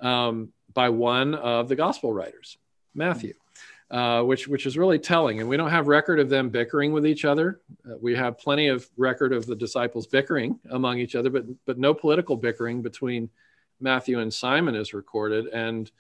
Um, 0.02 0.54
by 0.74 0.90
one 0.90 1.36
of 1.36 1.68
the 1.68 1.76
gospel 1.76 2.14
writers, 2.14 2.58
Matthew, 2.94 3.34
uh, 3.92 4.22
which 4.22 4.48
which 4.48 4.66
is 4.66 4.78
really 4.78 5.00
telling. 5.00 5.40
And 5.40 5.50
we 5.50 5.58
don't 5.58 5.72
have 5.72 5.88
record 5.88 6.20
of 6.20 6.30
them 6.30 6.50
bickering 6.50 6.94
with 6.94 7.06
each 7.06 7.26
other. 7.26 7.60
Uh, 7.86 7.96
we 8.00 8.16
have 8.16 8.38
plenty 8.38 8.68
of 8.68 8.88
record 8.98 9.34
of 9.34 9.46
the 9.46 9.56
disciples 9.56 10.08
bickering 10.08 10.60
among 10.70 11.00
each 11.00 11.16
other, 11.16 11.30
but 11.30 11.46
but 11.66 11.80
no 11.80 11.94
political 11.94 12.38
bickering 12.38 12.82
between 12.82 13.30
Matthew 13.80 14.20
and 14.20 14.34
Simon 14.34 14.76
is 14.76 14.94
recorded. 14.94 15.48
And 15.48 15.92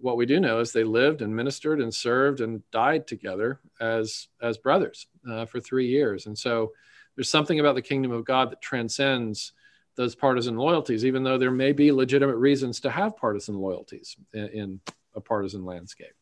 what 0.00 0.16
we 0.16 0.26
do 0.26 0.40
know 0.40 0.60
is 0.60 0.72
they 0.72 0.84
lived 0.84 1.22
and 1.22 1.34
ministered 1.34 1.80
and 1.80 1.92
served 1.92 2.40
and 2.40 2.68
died 2.70 3.06
together 3.06 3.60
as 3.80 4.28
as 4.42 4.58
brothers 4.58 5.06
uh, 5.30 5.44
for 5.46 5.60
three 5.60 5.86
years. 5.86 6.26
And 6.26 6.36
so 6.36 6.72
there's 7.16 7.28
something 7.28 7.60
about 7.60 7.74
the 7.74 7.82
kingdom 7.82 8.12
of 8.12 8.24
God 8.24 8.50
that 8.50 8.60
transcends 8.60 9.52
those 9.96 10.14
partisan 10.14 10.56
loyalties, 10.56 11.04
even 11.04 11.22
though 11.22 11.38
there 11.38 11.50
may 11.50 11.72
be 11.72 11.92
legitimate 11.92 12.36
reasons 12.36 12.80
to 12.80 12.90
have 12.90 13.16
partisan 13.16 13.56
loyalties 13.56 14.16
in, 14.32 14.48
in 14.48 14.80
a 15.14 15.20
partisan 15.20 15.64
landscape. 15.64 16.14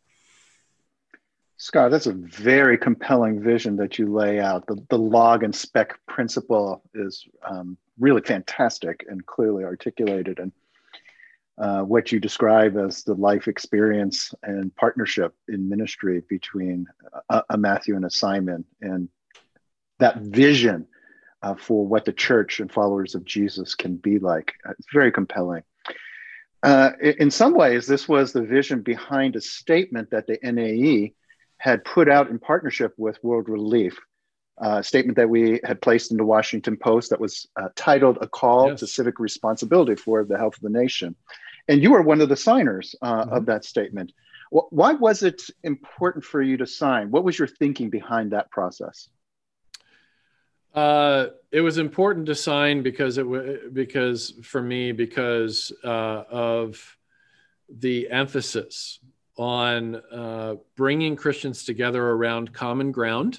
Scott, 1.59 1.91
that's 1.91 2.07
a 2.07 2.13
very 2.13 2.79
compelling 2.79 3.43
vision 3.43 3.77
that 3.77 3.99
you 3.99 4.13
lay 4.13 4.39
out. 4.41 4.67
The, 4.67 4.77
the 4.91 4.99
log 4.99 5.43
and 5.43 5.55
speck 5.55 5.99
principle 6.07 6.83
is 6.95 7.27
um, 7.45 7.77
really 7.99 8.23
fantastic 8.23 9.05
and 9.09 9.27
clearly 9.27 9.65
articulated. 9.65 10.39
And 10.39 10.53
uh, 11.59 11.83
what 11.83 12.13
you 12.13 12.21
describe 12.21 12.77
as 12.77 13.03
the 13.03 13.15
life 13.15 13.49
experience 13.49 14.33
and 14.45 14.75
partnership 14.77 15.35
in 15.49 15.69
ministry 15.69 16.23
between 16.29 16.87
a, 17.29 17.43
a 17.51 17.59
Matthew 17.59 17.97
and 17.97 18.05
a 18.05 18.11
Simon, 18.11 18.65
and 18.81 19.09
that 19.99 20.19
vision 20.19 20.87
uh, 21.43 21.55
for 21.55 21.87
what 21.87 22.05
the 22.05 22.13
church 22.13 22.61
and 22.61 22.71
followers 22.73 23.15
of 23.15 23.25
Jesus 23.25 23.75
can 23.75 23.97
be 23.97 24.19
like. 24.19 24.55
Uh, 24.67 24.73
it's 24.79 24.89
very 24.93 25.13
compelling. 25.13 25.63
Uh, 26.63 26.91
in 27.01 27.31
some 27.31 27.55
ways, 27.55 27.87
this 27.87 28.09
was 28.09 28.33
the 28.33 28.43
vision 28.43 28.83
behind 28.83 29.37
a 29.37 29.41
statement 29.41 30.11
that 30.11 30.27
the 30.27 30.39
NAE 30.43 31.15
had 31.59 31.85
put 31.85 32.09
out 32.09 32.31
in 32.31 32.39
partnership 32.39 32.95
with 32.97 33.23
World 33.23 33.49
Relief, 33.49 33.99
uh, 34.61 34.79
a 34.79 34.83
statement 34.83 35.17
that 35.17 35.29
we 35.29 35.61
had 35.63 35.81
placed 35.81 36.11
in 36.11 36.17
the 36.17 36.25
Washington 36.25 36.77
Post 36.77 37.11
that 37.11 37.21
was 37.21 37.47
uh, 37.57 37.69
titled 37.77 38.19
A 38.21 38.29
Call 38.29 38.71
yes. 38.71 38.81
to 38.81 38.87
Civic 38.89 39.21
Responsibility 39.21 39.95
for 39.95 40.25
the 40.25 40.37
Health 40.37 40.57
of 40.57 40.63
the 40.63 40.71
Nation. 40.71 41.15
And 41.69 41.83
you 41.83 41.93
were 41.93 42.03
one 42.03 42.21
of 42.21 42.29
the 42.29 42.37
signers 42.37 42.97
uh, 43.03 43.25
mm-hmm. 43.25 43.35
of 43.35 43.47
that 43.47 43.65
statement. 43.65 44.13
Why 44.51 44.95
was 44.95 45.23
it 45.23 45.43
important 45.63 46.25
for 46.25 46.41
you 46.41 46.57
to 46.57 46.67
sign? 46.67 47.11
What 47.11 47.23
was 47.23 47.39
your 47.39 47.49
thinking 47.49 47.91
behind 47.91 48.33
that 48.33 48.51
process? 48.51 49.11
Uh, 50.75 51.29
it 51.51 51.61
was 51.61 51.79
important 51.79 52.27
to 52.27 52.35
sign 52.35 52.83
because 52.83 53.19
it 53.19 53.27
was 53.27 53.59
because 53.73 54.35
for 54.43 54.63
me 54.63 54.93
because 54.93 55.73
uh, 55.83 56.25
of 56.31 56.97
the 57.69 58.11
emphasis 58.11 59.01
on 59.37 59.97
uh, 60.13 60.57
bringing 60.77 61.17
Christians 61.17 61.65
together 61.65 62.05
around 62.05 62.53
common 62.53 62.93
ground, 62.93 63.39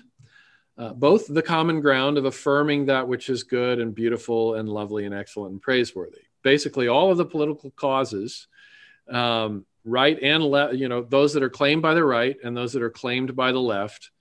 uh, 0.77 0.93
both 0.93 1.27
the 1.27 1.41
common 1.41 1.81
ground 1.81 2.17
of 2.17 2.25
affirming 2.25 2.85
that 2.85 3.07
which 3.07 3.29
is 3.29 3.43
good 3.43 3.79
and 3.79 3.93
beautiful 3.93 4.55
and 4.55 4.69
lovely 4.69 5.05
and 5.05 5.13
excellent 5.13 5.51
and 5.51 5.61
praiseworthy. 5.61 6.21
Basically, 6.41 6.87
all 6.87 7.11
of 7.11 7.17
the 7.17 7.25
political 7.25 7.69
causes, 7.71 8.47
um, 9.09 9.65
right 9.83 10.17
and 10.21 10.43
left, 10.43 10.75
you 10.75 10.87
know, 10.87 11.01
those 11.01 11.33
that 11.33 11.43
are 11.43 11.49
claimed 11.49 11.81
by 11.81 11.93
the 11.93 12.03
right 12.03 12.37
and 12.43 12.55
those 12.55 12.73
that 12.73 12.81
are 12.81 12.89
claimed 12.89 13.35
by 13.35 13.51
the 13.51 13.59
left. 13.59 14.11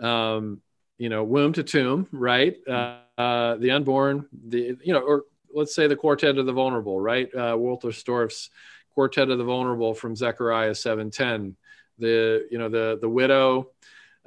Um, 0.00 0.60
you 1.00 1.08
know, 1.08 1.24
womb 1.24 1.54
to 1.54 1.62
tomb, 1.62 2.06
right? 2.12 2.58
Uh, 2.68 2.98
uh, 3.16 3.56
the 3.56 3.70
unborn, 3.70 4.26
the 4.48 4.76
you 4.84 4.92
know, 4.92 5.00
or 5.00 5.24
let's 5.52 5.74
say 5.74 5.86
the 5.86 5.96
quartet 5.96 6.36
of 6.36 6.44
the 6.44 6.52
vulnerable, 6.52 7.00
right? 7.00 7.34
Uh, 7.34 7.56
Wolterstorff's 7.56 8.50
quartet 8.90 9.30
of 9.30 9.38
the 9.38 9.44
vulnerable 9.44 9.94
from 9.94 10.14
Zechariah 10.14 10.74
seven 10.74 11.10
ten. 11.10 11.56
The 11.98 12.46
you 12.50 12.58
know 12.58 12.68
the 12.68 12.98
the 13.00 13.08
widow, 13.08 13.70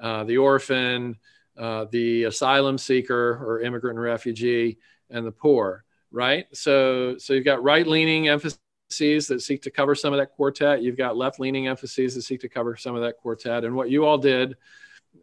uh, 0.01 0.23
the 0.23 0.37
orphan, 0.37 1.19
uh, 1.55 1.85
the 1.91 2.23
asylum 2.23 2.79
seeker 2.79 3.39
or 3.45 3.61
immigrant 3.61 3.99
and 3.99 4.03
refugee, 4.03 4.79
and 5.11 5.27
the 5.27 5.31
poor, 5.31 5.85
right? 6.11 6.47
So 6.53 7.19
so 7.19 7.33
you've 7.33 7.45
got 7.45 7.61
right 7.61 7.85
leaning 7.85 8.29
emphases 8.29 9.27
that 9.27 9.43
seek 9.43 9.61
to 9.61 9.69
cover 9.69 9.93
some 9.93 10.11
of 10.11 10.17
that 10.17 10.31
quartet. 10.31 10.81
You've 10.81 10.97
got 10.97 11.17
left 11.17 11.39
leaning 11.39 11.67
emphases 11.67 12.15
that 12.15 12.23
seek 12.23 12.41
to 12.41 12.49
cover 12.49 12.75
some 12.75 12.95
of 12.95 13.03
that 13.03 13.17
quartet. 13.17 13.63
And 13.63 13.75
what 13.75 13.91
you 13.91 14.05
all 14.05 14.17
did 14.17 14.55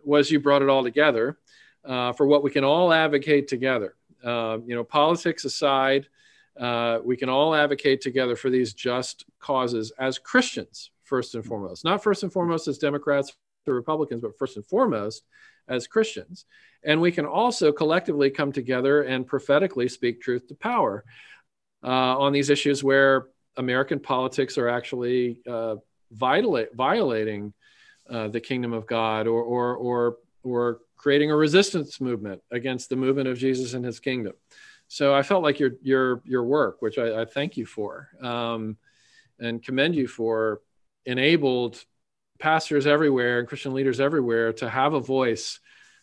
was 0.05 0.31
you 0.31 0.41
brought 0.41 0.63
it 0.63 0.69
all 0.69 0.83
together 0.83 1.39
uh, 1.85 2.13
for 2.13 2.27
what 2.27 2.43
we 2.43 2.51
can 2.51 2.65
all 2.65 2.93
advocate 2.93 3.49
together. 3.49 3.95
Uh, 4.25 4.59
you 4.67 4.75
know, 4.75 4.85
politics 4.85 5.45
aside, 5.45 6.07
uh, 6.59 6.99
we 7.05 7.17
can 7.17 7.29
all 7.29 7.55
advocate 7.55 8.01
together 8.01 8.37
for 8.37 8.51
these 8.51 8.75
just 8.75 9.25
causes 9.39 9.93
as 9.99 10.19
Christians, 10.19 10.91
first 11.05 11.35
and 11.35 11.45
foremost. 11.45 11.85
Not 11.85 12.03
first 12.03 12.23
and 12.23 12.33
foremost 12.33 12.69
as 12.69 12.79
Democrats 12.79 13.35
or 13.67 13.75
Republicans, 13.75 14.23
but 14.23 14.39
first 14.39 14.57
and 14.57 14.67
foremost 14.67 15.25
as 15.69 15.87
Christians. 15.87 16.47
And 16.83 17.01
we 17.01 17.13
can 17.13 17.27
also 17.27 17.73
collectively 17.73 18.31
come 18.31 18.53
together 18.53 19.03
and 19.03 19.27
prophetically 19.27 19.89
speak 19.89 20.21
truth 20.21 20.49
to 20.49 20.55
power 20.55 21.05
uh, 21.83 22.19
on 22.19 22.33
these 22.33 22.51
issues 22.51 22.83
where 22.85 23.29
American 23.57 24.01
politics 24.01 24.59
are 24.59 24.69
actually 24.69 25.41
uh, 25.49 25.77
violating 26.13 27.53
uh, 28.11 28.29
the 28.29 28.41
kingdom 28.41 28.73
of 28.73 28.87
God 28.87 29.27
or, 29.27 29.43
or, 29.43 29.77
or, 29.77 30.17
or 30.43 30.81
creating 30.97 31.31
a 31.31 31.37
resistance 31.37 32.01
movement 32.01 32.43
against 32.51 32.89
the 32.89 32.97
movement 32.97 33.29
of 33.29 33.39
Jesus 33.39 33.75
and 33.75 33.85
his 33.85 34.01
kingdom. 34.01 34.33
So 34.89 35.15
I 35.15 35.23
felt 35.23 35.43
like 35.43 35.61
your, 35.61 35.73
your, 35.83 36.21
your 36.25 36.45
work, 36.45 36.83
which 36.83 36.99
I, 36.99 37.23
I 37.23 37.25
thank 37.25 37.57
you 37.57 37.65
for 37.65 38.09
um, 38.21 38.77
and 39.39 39.63
commend 39.63 39.95
you 39.95 40.09
for, 40.09 40.61
enabled 41.07 41.83
pastors 42.39 42.87
everywhere 42.87 43.39
and 43.39 43.49
Christian 43.49 43.73
leaders 43.73 44.01
everywhere 44.01 44.53
to 44.55 44.69
have 44.69 44.95
a 44.95 45.01
voice 45.01 45.61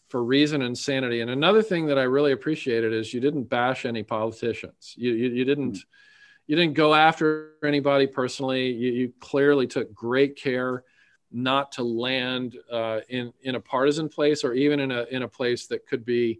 for 0.09 0.23
reason 0.23 0.61
and 0.61 0.77
sanity. 0.77 1.21
And 1.21 1.29
another 1.29 1.61
thing 1.61 1.87
that 1.87 1.97
I 1.97 2.03
really 2.03 2.31
appreciated 2.31 2.93
is 2.93 3.13
you 3.13 3.19
didn't 3.19 3.43
bash 3.43 3.85
any 3.85 4.03
politicians. 4.03 4.93
You, 4.95 5.13
you, 5.13 5.29
you 5.29 5.45
didn't 5.45 5.79
you 6.47 6.55
didn't 6.55 6.75
go 6.75 6.95
after 6.95 7.55
anybody 7.61 8.07
personally. 8.07 8.71
You, 8.71 8.91
you, 8.93 9.13
clearly 9.19 9.67
took 9.67 9.93
great 9.93 10.37
care 10.37 10.85
not 11.37 11.71
to 11.71 11.83
land 11.83 12.57
uh, 12.71 12.99
in 13.09 13.31
in 13.43 13.55
a 13.55 13.59
partisan 13.59 14.09
place 14.09 14.43
or 14.43 14.53
even 14.53 14.79
in 14.79 14.91
a 14.91 15.03
in 15.11 15.21
a 15.21 15.27
place 15.27 15.67
that 15.67 15.85
could 15.85 16.03
be 16.03 16.39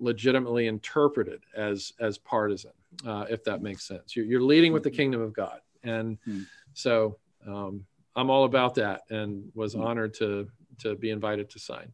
legitimately 0.00 0.66
interpreted 0.66 1.42
as 1.54 1.92
as 2.00 2.16
partisan, 2.16 2.72
uh, 3.06 3.26
if 3.28 3.44
that 3.44 3.60
makes 3.60 3.86
sense. 3.86 4.16
You're, 4.16 4.24
you're, 4.24 4.42
leading 4.42 4.72
with 4.72 4.82
the 4.82 4.90
kingdom 4.90 5.20
of 5.20 5.34
God, 5.34 5.60
and 5.82 6.16
mm. 6.26 6.46
so 6.72 7.18
um, 7.46 7.84
I'm 8.16 8.30
all 8.30 8.44
about 8.44 8.74
that, 8.76 9.02
and 9.10 9.52
was 9.54 9.74
mm. 9.74 9.84
honored 9.84 10.14
to 10.14 10.48
to 10.78 10.94
be 10.94 11.10
invited 11.10 11.50
to 11.50 11.58
sign. 11.58 11.92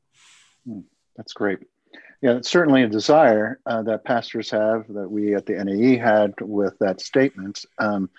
Mm. 0.68 0.84
That's 1.16 1.32
great. 1.32 1.58
Yeah, 2.22 2.36
it's 2.36 2.50
certainly 2.50 2.84
a 2.84 2.88
desire 2.88 3.60
uh, 3.66 3.82
that 3.82 4.04
pastors 4.04 4.48
have 4.50 4.86
that 4.88 5.10
we 5.10 5.34
at 5.34 5.44
the 5.44 5.62
NAE 5.62 5.96
had 5.96 6.34
with 6.40 6.78
that 6.78 7.00
statement 7.00 7.64
um, 7.78 8.10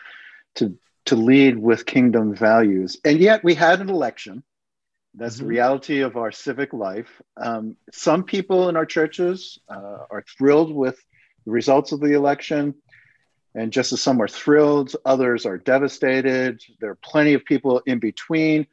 to 0.55 0.77
to 1.05 1.15
lead 1.15 1.57
with 1.57 1.85
kingdom 1.85 2.35
values, 2.35 2.97
and 3.05 3.19
yet 3.19 3.43
we 3.43 3.53
had 3.53 3.81
an 3.81 3.89
election 3.89 4.43
that's 5.17 5.35
mm-hmm. 5.35 5.43
the 5.43 5.49
reality 5.49 6.01
of 6.01 6.17
our 6.17 6.31
civic 6.31 6.73
life. 6.73 7.21
Um, 7.37 7.77
some 7.91 8.23
people 8.23 8.69
in 8.69 8.75
our 8.75 8.85
churches 8.85 9.59
uh, 9.69 10.05
are 10.09 10.23
thrilled 10.37 10.73
with 10.73 10.97
the 11.45 11.51
results 11.51 11.91
of 11.91 11.99
the 11.99 12.13
election. 12.13 12.75
And 13.53 13.71
just 13.71 13.93
as 13.93 14.01
some 14.01 14.21
are 14.21 14.27
thrilled, 14.27 14.95
others 15.05 15.45
are 15.45 15.57
devastated. 15.57 16.61
There 16.81 16.91
are 16.91 16.99
plenty 17.01 17.33
of 17.33 17.45
people 17.45 17.81
in 17.85 17.99
between. 17.99 18.67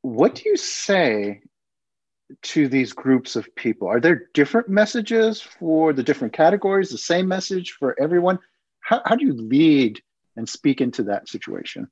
What 0.00 0.36
do 0.36 0.48
you 0.48 0.56
say 0.56 1.42
to 2.42 2.68
these 2.68 2.94
groups 2.94 3.36
of 3.36 3.54
people? 3.54 3.88
Are 3.88 4.00
there 4.00 4.28
different 4.32 4.70
messages 4.70 5.42
for 5.42 5.92
the 5.92 6.02
different 6.02 6.32
categories, 6.32 6.88
the 6.88 6.98
same 6.98 7.28
message 7.28 7.72
for 7.72 8.00
everyone? 8.00 8.38
How, 8.80 9.02
how 9.04 9.16
do 9.16 9.26
you 9.26 9.34
lead 9.34 10.00
and 10.38 10.48
speak 10.48 10.80
into 10.80 11.02
that 11.02 11.28
situation? 11.28 11.90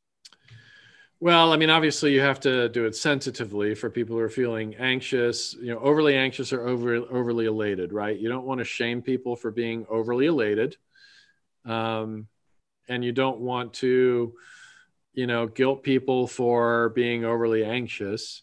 Well, 1.18 1.52
I 1.52 1.56
mean, 1.56 1.70
obviously, 1.70 2.12
you 2.12 2.20
have 2.20 2.40
to 2.40 2.68
do 2.68 2.84
it 2.84 2.94
sensitively 2.94 3.74
for 3.74 3.90
people 3.90 4.16
who 4.16 4.22
are 4.22 4.28
feeling 4.28 4.76
anxious, 4.76 5.54
you 5.54 5.72
know, 5.72 5.80
overly 5.80 6.14
anxious 6.14 6.52
or 6.52 6.66
over, 6.66 6.94
overly 6.94 7.46
elated, 7.46 7.92
right? 7.92 8.18
You 8.18 8.28
don't 8.28 8.46
want 8.46 8.58
to 8.58 8.64
shame 8.64 9.02
people 9.02 9.34
for 9.34 9.50
being 9.50 9.84
overly 9.88 10.26
elated. 10.26 10.76
Um, 11.64 12.28
and 12.88 13.04
you 13.04 13.12
don't 13.12 13.40
want 13.40 13.74
to, 13.74 14.34
you 15.14 15.26
know, 15.26 15.46
guilt 15.46 15.82
people 15.82 16.26
for 16.26 16.90
being 16.90 17.24
overly 17.24 17.64
anxious. 17.64 18.42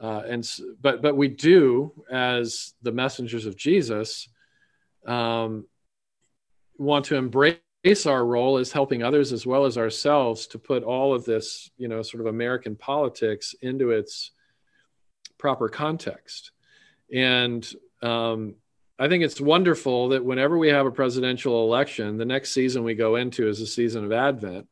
Uh, 0.00 0.22
and 0.28 0.48
but 0.80 1.02
but 1.02 1.16
we 1.16 1.28
do, 1.28 1.92
as 2.10 2.74
the 2.82 2.92
messengers 2.92 3.46
of 3.46 3.56
Jesus, 3.56 4.28
um, 5.06 5.66
want 6.76 7.06
to 7.06 7.16
embrace 7.16 7.56
our 8.06 8.24
role 8.24 8.56
as 8.56 8.72
helping 8.72 9.02
others 9.02 9.32
as 9.32 9.46
well 9.46 9.66
as 9.66 9.76
ourselves 9.76 10.46
to 10.48 10.58
put 10.58 10.82
all 10.82 11.14
of 11.14 11.24
this, 11.24 11.70
you 11.76 11.86
know, 11.86 12.00
sort 12.02 12.22
of 12.22 12.26
American 12.26 12.76
politics 12.76 13.54
into 13.60 13.90
its 13.90 14.30
proper 15.38 15.68
context. 15.68 16.52
And 17.12 17.66
um, 18.02 18.54
I 18.98 19.08
think 19.08 19.22
it's 19.22 19.40
wonderful 19.40 20.08
that 20.08 20.24
whenever 20.24 20.56
we 20.56 20.68
have 20.68 20.86
a 20.86 20.90
presidential 20.90 21.62
election, 21.64 22.16
the 22.16 22.24
next 22.24 22.52
season 22.52 22.84
we 22.84 22.94
go 22.94 23.16
into 23.16 23.48
is 23.48 23.60
a 23.60 23.66
season 23.66 24.04
of 24.04 24.12
Advent, 24.12 24.66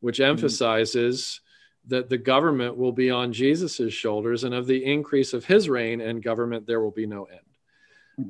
which 0.00 0.18
mm-hmm. 0.18 0.30
emphasizes 0.30 1.42
that 1.88 2.08
the 2.08 2.18
government 2.18 2.76
will 2.76 2.92
be 2.92 3.10
on 3.10 3.32
Jesus's 3.32 3.92
shoulders, 3.92 4.44
and 4.44 4.54
of 4.54 4.66
the 4.66 4.84
increase 4.84 5.32
of 5.32 5.44
his 5.44 5.68
reign 5.68 6.00
and 6.00 6.22
government, 6.22 6.66
there 6.66 6.80
will 6.80 6.90
be 6.90 7.06
no 7.06 7.24
end 7.24 7.40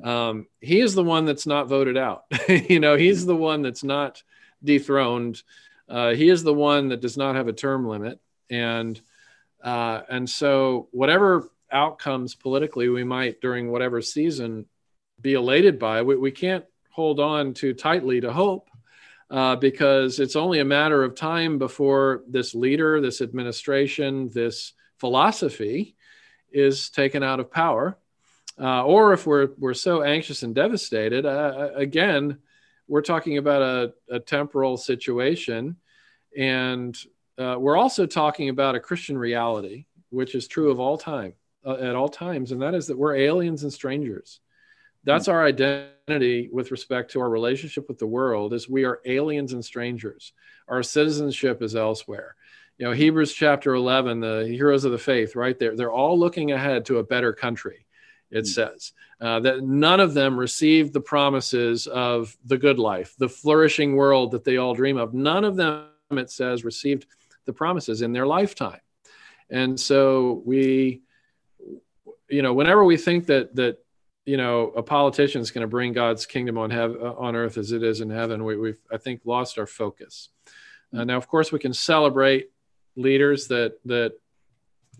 um, 0.03 0.47
he 0.61 0.79
is 0.79 0.93
the 0.93 1.03
one 1.03 1.25
that's 1.25 1.47
not 1.47 1.67
voted 1.67 1.97
out. 1.97 2.25
you 2.47 2.79
know, 2.79 2.95
he's 2.95 3.25
the 3.25 3.35
one 3.35 3.61
that's 3.61 3.83
not 3.83 4.23
dethroned. 4.63 5.41
Uh, 5.87 6.11
he 6.13 6.29
is 6.29 6.43
the 6.43 6.53
one 6.53 6.89
that 6.89 7.01
does 7.01 7.17
not 7.17 7.35
have 7.35 7.47
a 7.47 7.53
term 7.53 7.87
limit, 7.87 8.19
and 8.49 8.99
uh, 9.63 10.01
and 10.09 10.29
so 10.29 10.87
whatever 10.91 11.49
outcomes 11.71 12.35
politically 12.35 12.89
we 12.89 13.03
might 13.03 13.41
during 13.41 13.71
whatever 13.71 14.01
season 14.01 14.65
be 15.21 15.33
elated 15.33 15.79
by, 15.79 16.01
we, 16.01 16.15
we 16.15 16.31
can't 16.31 16.65
hold 16.91 17.19
on 17.19 17.53
too 17.53 17.73
tightly 17.73 18.21
to 18.21 18.31
hope. 18.31 18.69
Uh, 19.31 19.55
because 19.55 20.19
it's 20.19 20.35
only 20.35 20.57
a 20.57 20.65
matter 20.65 21.03
of 21.03 21.13
time 21.13 21.59
before 21.59 22.23
this 22.27 22.55
leader, 22.55 22.99
this 22.99 23.21
administration, 23.21 24.27
this 24.33 24.73
philosophy 24.97 25.95
is 26.51 26.89
taken 26.89 27.21
out 27.21 27.39
of 27.39 27.51
power 27.51 27.95
uh, 28.59 28.83
or 28.83 29.13
if 29.13 29.25
we're 29.25 29.49
we're 29.57 29.73
so 29.73 30.03
anxious 30.03 30.43
and 30.43 30.53
devastated, 30.53 31.25
uh, 31.25 31.29
uh, 31.29 31.69
again, 31.75 32.37
we're 32.87 33.01
talking 33.01 33.37
about 33.37 33.61
a, 33.61 33.93
a 34.15 34.19
temporal 34.19 34.75
situation, 34.75 35.77
and 36.37 36.97
uh, 37.37 37.55
we're 37.57 37.77
also 37.77 38.05
talking 38.05 38.49
about 38.49 38.75
a 38.75 38.79
Christian 38.79 39.17
reality, 39.17 39.85
which 40.09 40.35
is 40.35 40.47
true 40.47 40.71
of 40.71 40.79
all 40.79 40.97
time 40.97 41.33
uh, 41.65 41.75
at 41.75 41.95
all 41.95 42.09
times, 42.09 42.51
and 42.51 42.61
that 42.61 42.73
is 42.73 42.87
that 42.87 42.97
we're 42.97 43.15
aliens 43.15 43.63
and 43.63 43.71
strangers. 43.71 44.41
That's 45.05 45.29
our 45.29 45.45
identity 45.45 46.49
with 46.51 46.71
respect 46.71 47.11
to 47.11 47.21
our 47.21 47.29
relationship 47.29 47.87
with 47.87 47.99
the 47.99 48.07
world 48.07 48.53
is 48.53 48.67
we 48.67 48.83
are 48.83 48.99
aliens 49.05 49.53
and 49.53 49.63
strangers. 49.63 50.33
Our 50.67 50.83
citizenship 50.83 51.61
is 51.61 51.73
elsewhere. 51.73 52.35
You 52.77 52.85
know, 52.85 52.91
Hebrews 52.91 53.33
chapter 53.33 53.73
11, 53.75 54.19
the 54.19 54.45
heroes 54.45 54.83
of 54.83 54.91
the 54.91 54.97
faith, 54.97 55.37
right 55.37 55.57
there, 55.57 55.77
they're 55.77 55.91
all 55.91 56.19
looking 56.19 56.51
ahead 56.51 56.85
to 56.87 56.97
a 56.97 57.03
better 57.03 57.31
country 57.31 57.85
it 58.31 58.41
hmm. 58.41 58.45
says 58.45 58.93
uh, 59.21 59.39
that 59.41 59.63
none 59.63 59.99
of 59.99 60.13
them 60.13 60.37
received 60.37 60.93
the 60.93 61.01
promises 61.01 61.87
of 61.87 62.35
the 62.45 62.57
good 62.57 62.79
life, 62.79 63.15
the 63.17 63.29
flourishing 63.29 63.95
world 63.95 64.31
that 64.31 64.43
they 64.43 64.57
all 64.57 64.73
dream 64.73 64.97
of. 64.97 65.13
None 65.13 65.43
of 65.43 65.55
them, 65.55 65.87
it 66.11 66.31
says, 66.31 66.63
received 66.63 67.05
the 67.45 67.53
promises 67.53 68.01
in 68.01 68.13
their 68.13 68.27
lifetime. 68.27 68.79
And 69.49 69.79
so 69.79 70.41
we, 70.45 71.01
you 72.29 72.41
know, 72.41 72.53
whenever 72.53 72.83
we 72.83 72.97
think 72.97 73.25
that 73.27 73.55
that 73.55 73.77
you 74.25 74.37
know 74.37 74.67
a 74.75 74.83
politician 74.83 75.41
is 75.41 75.49
going 75.49 75.63
to 75.63 75.67
bring 75.67 75.91
God's 75.91 76.25
kingdom 76.25 76.57
on 76.57 76.69
heaven 76.69 77.01
on 77.01 77.35
earth 77.35 77.57
as 77.57 77.71
it 77.71 77.83
is 77.83 78.01
in 78.01 78.09
heaven, 78.09 78.43
we, 78.43 78.69
have 78.69 78.77
I 78.91 78.97
think 78.97 79.21
lost 79.25 79.57
our 79.57 79.65
focus. 79.65 80.29
Uh, 80.95 81.03
now, 81.03 81.17
of 81.17 81.27
course, 81.27 81.51
we 81.51 81.59
can 81.59 81.73
celebrate 81.73 82.51
leaders 82.95 83.47
that 83.47 83.79
that 83.85 84.13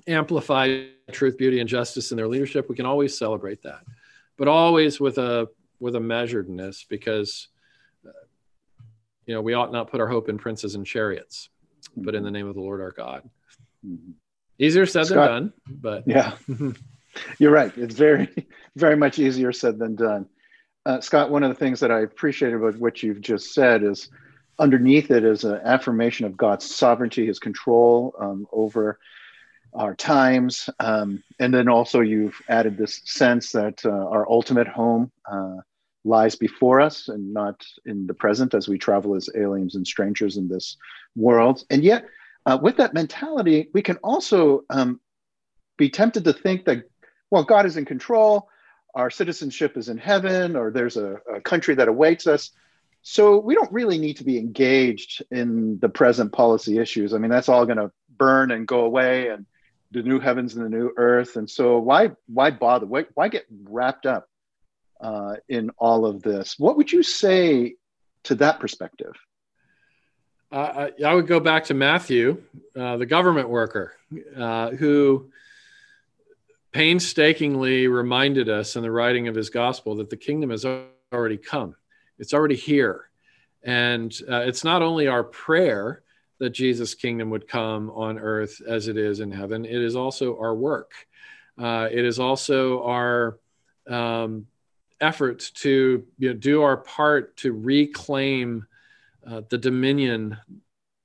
amplify 0.07 0.85
truth, 1.12 1.38
beauty, 1.38 1.59
and 1.59 1.69
justice 1.69 2.12
in 2.12 2.17
their 2.17 2.27
leadership, 2.27 2.69
we 2.69 2.75
can 2.75 2.85
always 2.85 3.17
celebrate 3.17 3.63
that, 3.63 3.81
but 4.38 4.47
always 4.47 4.99
with 4.99 5.17
a 5.17 5.47
with 5.79 5.95
a 5.95 5.99
measuredness, 5.99 6.85
because 6.88 7.47
uh, 8.05 8.12
you 9.25 9.33
know 9.33 9.41
we 9.41 9.53
ought 9.53 9.71
not 9.71 9.89
put 9.89 9.99
our 9.99 10.07
hope 10.07 10.29
in 10.29 10.38
princes 10.38 10.75
and 10.75 10.85
chariots, 10.85 11.49
but 11.95 12.15
in 12.15 12.23
the 12.23 12.31
name 12.31 12.47
of 12.47 12.55
the 12.55 12.62
Lord 12.62 12.81
our 12.81 12.91
God. 12.91 13.29
Mm-hmm. 13.85 14.12
Easier 14.57 14.85
said 14.85 15.07
Scott, 15.07 15.15
than 15.15 15.27
done, 15.27 15.53
but 15.67 16.03
yeah, 16.05 16.35
you're 17.39 17.51
right. 17.51 17.75
It's 17.77 17.95
very 17.95 18.47
very 18.75 18.95
much 18.95 19.19
easier 19.19 19.51
said 19.51 19.79
than 19.79 19.95
done. 19.95 20.27
Uh, 20.85 21.01
Scott, 21.01 21.29
one 21.29 21.43
of 21.43 21.49
the 21.49 21.55
things 21.55 21.79
that 21.81 21.91
I 21.91 22.01
appreciate 22.01 22.53
about 22.53 22.77
what 22.77 23.03
you've 23.03 23.21
just 23.21 23.53
said 23.53 23.83
is 23.83 24.09
underneath 24.57 25.12
it 25.12 25.23
is 25.23 25.43
an 25.43 25.59
affirmation 25.63 26.25
of 26.25 26.38
God's 26.38 26.73
sovereignty, 26.73 27.25
His 27.25 27.39
control 27.39 28.15
um, 28.19 28.47
over 28.51 28.99
our 29.73 29.95
times. 29.95 30.69
Um, 30.79 31.23
and 31.39 31.53
then 31.53 31.67
also, 31.67 32.01
you've 32.01 32.41
added 32.47 32.77
this 32.77 33.01
sense 33.05 33.51
that 33.51 33.86
uh, 33.86 33.89
our 33.89 34.29
ultimate 34.29 34.67
home 34.67 35.12
uh, 35.32 35.58
lies 36.03 36.36
before 36.36 36.79
us 36.79 37.08
and 37.08 37.34
not 37.34 37.63
in 37.86 38.08
the 38.08 38.13
present 38.13 38.53
as 38.53 38.67
we 38.67 38.77
travel 38.77 39.15
as 39.15 39.29
aliens 39.36 39.75
and 39.75 39.86
strangers 39.86 40.38
in 40.38 40.47
this 40.47 40.77
world. 41.15 41.63
And 41.69 41.84
yet, 41.84 42.05
uh, 42.45 42.58
with 42.62 42.77
that 42.77 42.93
mentality, 42.93 43.69
we 43.73 43.82
can 43.82 43.97
also 43.97 44.63
um, 44.69 44.99
be 45.77 45.89
tempted 45.89 46.23
to 46.23 46.34
think 46.34 46.65
that, 46.65 46.84
well, 47.29 47.43
God 47.43 47.65
is 47.65 47.77
in 47.77 47.86
control, 47.86 48.49
our 48.95 49.10
citizenship 49.10 49.77
is 49.77 49.89
in 49.89 49.97
heaven, 49.97 50.55
or 50.55 50.71
there's 50.71 50.97
a, 50.97 51.17
a 51.36 51.41
country 51.41 51.75
that 51.75 51.88
awaits 51.88 52.27
us. 52.27 52.51
So 53.01 53.38
we 53.38 53.53
don't 53.53 53.71
really 53.71 53.97
need 53.97 54.17
to 54.17 54.23
be 54.23 54.38
engaged 54.38 55.23
in 55.32 55.79
the 55.79 55.89
present 55.89 56.32
policy 56.32 56.79
issues. 56.79 57.13
I 57.13 57.17
mean, 57.17 57.32
that's 57.32 57.49
all 57.49 57.65
going 57.65 57.77
to 57.77 57.91
burn 58.17 58.51
and 58.51 58.67
go 58.67 58.82
away, 58.82 59.29
and 59.29 59.45
the 59.91 60.04
new 60.04 60.19
heavens 60.19 60.56
and 60.56 60.65
the 60.65 60.69
new 60.69 60.91
earth. 60.97 61.36
And 61.36 61.49
so 61.49 61.80
why 61.80 62.12
why 62.28 62.52
bother? 62.52 62.86
Why, 62.86 63.06
why 63.13 63.28
get 63.28 63.45
wrapped 63.63 64.06
up 64.06 64.28
uh, 65.02 65.36
in 65.47 65.71
all 65.78 66.06
of 66.06 66.21
this? 66.21 66.58
What 66.58 66.78
would 66.78 66.91
you 66.91 67.04
say 67.04 67.75
to 68.23 68.36
that 68.36 68.60
perspective? 68.60 69.13
Uh, 70.52 70.89
I 71.06 71.13
would 71.13 71.28
go 71.28 71.39
back 71.39 71.65
to 71.65 71.75
Matthew, 71.75 72.41
uh, 72.75 72.97
the 72.97 73.06
government 73.06 73.49
worker, 73.49 73.93
uh, 74.36 74.71
who 74.71 75.30
painstakingly 76.71 77.88
reminded 77.88 78.49
us 78.49 78.75
in 78.75 78.82
the 78.82 78.91
writing 78.91 79.28
of 79.28 79.36
his 79.36 79.52
gospel 79.52 79.95
that 79.97 80.10
the 80.10 80.17
kingdom 80.17 80.49
has 80.49 80.65
already 81.13 81.38
come. 81.38 81.75
It's 82.17 82.34
already 82.34 82.56
here. 82.56 83.10
And 83.63 84.12
uh, 84.30 84.43
it's 84.47 84.63
not 84.63 84.82
only 84.82 85.08
our 85.08 85.23
prayer, 85.23 86.02
that 86.39 86.52
Jesus' 86.52 86.95
kingdom 86.95 87.30
would 87.30 87.47
come 87.47 87.89
on 87.91 88.17
earth 88.17 88.62
as 88.67 88.88
it 88.88 88.97
is 88.97 89.19
in 89.19 89.32
heaven. 89.32 89.65
It 89.65 89.82
is 89.82 89.95
also 89.95 90.39
our 90.39 90.56
work. 90.56 90.93
Uh, 91.58 91.89
it 91.91 92.06
is 92.06 92.19
also 92.19 92.84
our 92.84 93.38
um, 93.88 94.47
effort 95.02 95.52
to 95.56 96.06
you 96.17 96.30
know, 96.30 96.36
do 96.36 96.62
our 96.62 96.78
part 96.78 97.36
to 97.38 97.52
reclaim 97.52 98.65
uh, 99.28 99.41
the 99.49 99.58
dominion 99.58 100.38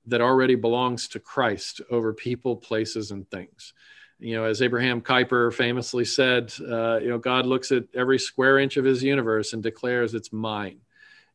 that 0.07 0.21
already 0.21 0.55
belongs 0.55 1.07
to 1.09 1.19
Christ 1.19 1.81
over 1.89 2.13
people, 2.13 2.55
places, 2.55 3.11
and 3.11 3.29
things. 3.29 3.73
You 4.19 4.35
know, 4.35 4.45
as 4.45 4.61
Abraham 4.61 5.01
Kuyper 5.01 5.53
famously 5.53 6.05
said, 6.05 6.53
uh, 6.61 6.99
you 7.01 7.09
know, 7.09 7.17
God 7.17 7.45
looks 7.45 7.71
at 7.71 7.83
every 7.93 8.19
square 8.19 8.59
inch 8.59 8.77
of 8.77 8.85
his 8.85 9.03
universe 9.03 9.51
and 9.53 9.61
declares 9.61 10.13
it's 10.13 10.31
mine. 10.31 10.79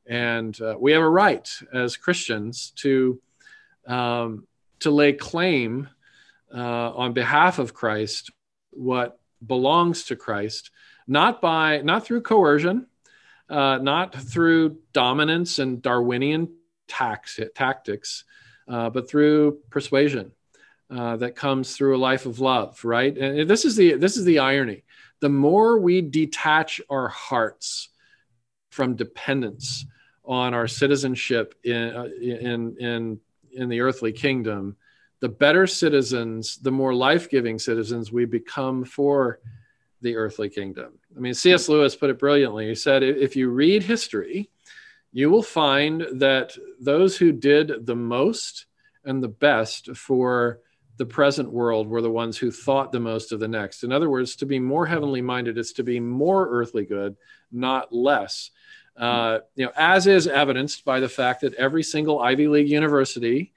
And 0.06 0.58
uh, 0.60 0.76
we 0.78 0.92
have 0.92 1.02
a 1.02 1.08
right 1.08 1.48
as 1.74 1.96
Christians 1.96 2.72
to, 2.76 3.20
um, 3.86 4.46
to 4.80 4.90
lay 4.90 5.12
claim 5.12 5.88
uh, 6.54 6.58
on 6.92 7.12
behalf 7.12 7.58
of 7.58 7.74
Christ 7.74 8.30
what 8.70 9.18
belongs 9.44 10.04
to 10.04 10.16
Christ, 10.16 10.70
not 11.06 11.40
by, 11.40 11.82
not 11.82 12.04
through 12.04 12.22
coercion, 12.22 12.86
uh, 13.48 13.78
not 13.78 14.14
through 14.14 14.78
dominance 14.92 15.58
and 15.58 15.82
Darwinian 15.82 16.48
tax, 16.88 17.40
tactics, 17.54 18.24
uh, 18.68 18.90
but 18.90 19.08
through 19.08 19.58
persuasion 19.70 20.32
uh, 20.90 21.16
that 21.16 21.36
comes 21.36 21.76
through 21.76 21.96
a 21.96 21.98
life 21.98 22.26
of 22.26 22.40
love, 22.40 22.84
right? 22.84 23.16
And 23.16 23.48
this 23.48 23.64
is 23.64 23.76
the 23.76 23.94
this 23.94 24.16
is 24.16 24.24
the 24.24 24.40
irony. 24.40 24.84
The 25.20 25.28
more 25.28 25.78
we 25.78 26.00
detach 26.00 26.80
our 26.88 27.08
hearts 27.08 27.88
from 28.70 28.96
dependence 28.96 29.84
on 30.24 30.54
our 30.54 30.66
citizenship 30.68 31.54
in 31.64 31.76
uh, 31.76 32.08
in 32.20 32.76
in 32.78 33.20
in 33.54 33.68
the 33.68 33.80
earthly 33.80 34.12
kingdom, 34.12 34.76
the 35.20 35.28
better 35.28 35.66
citizens, 35.66 36.56
the 36.56 36.70
more 36.70 36.94
life-giving 36.94 37.58
citizens 37.58 38.10
we 38.10 38.24
become 38.24 38.84
for 38.84 39.40
the 40.00 40.16
earthly 40.16 40.48
kingdom. 40.48 40.98
I 41.14 41.20
mean, 41.20 41.34
C.S. 41.34 41.68
Lewis 41.68 41.94
put 41.94 42.10
it 42.10 42.18
brilliantly. 42.18 42.68
He 42.68 42.74
said, 42.74 43.02
if 43.02 43.36
you 43.36 43.50
read 43.50 43.82
history, 43.82 44.50
you 45.12 45.28
will 45.28 45.42
find 45.42 46.06
that 46.12 46.56
those 46.80 47.16
who 47.16 47.32
did 47.32 47.84
the 47.84 47.96
most 47.96 48.66
and 49.04 49.22
the 49.22 49.28
best 49.28 49.94
for 49.96 50.60
the 50.96 51.06
present 51.06 51.50
world 51.50 51.88
were 51.88 52.02
the 52.02 52.10
ones 52.10 52.36
who 52.36 52.50
thought 52.50 52.92
the 52.92 53.00
most 53.00 53.32
of 53.32 53.40
the 53.40 53.48
next. 53.48 53.84
In 53.84 53.92
other 53.92 54.10
words, 54.10 54.36
to 54.36 54.46
be 54.46 54.58
more 54.58 54.86
heavenly 54.86 55.22
minded 55.22 55.58
is 55.58 55.72
to 55.72 55.82
be 55.82 55.98
more 55.98 56.48
earthly 56.50 56.84
good, 56.84 57.16
not 57.50 57.92
less. 57.92 58.50
Uh, 58.96 59.40
you 59.54 59.64
know, 59.64 59.72
as 59.76 60.06
is 60.06 60.26
evidenced 60.26 60.84
by 60.84 61.00
the 61.00 61.08
fact 61.08 61.40
that 61.40 61.54
every 61.54 61.82
single 61.82 62.20
Ivy 62.20 62.48
League 62.48 62.68
university, 62.68 63.52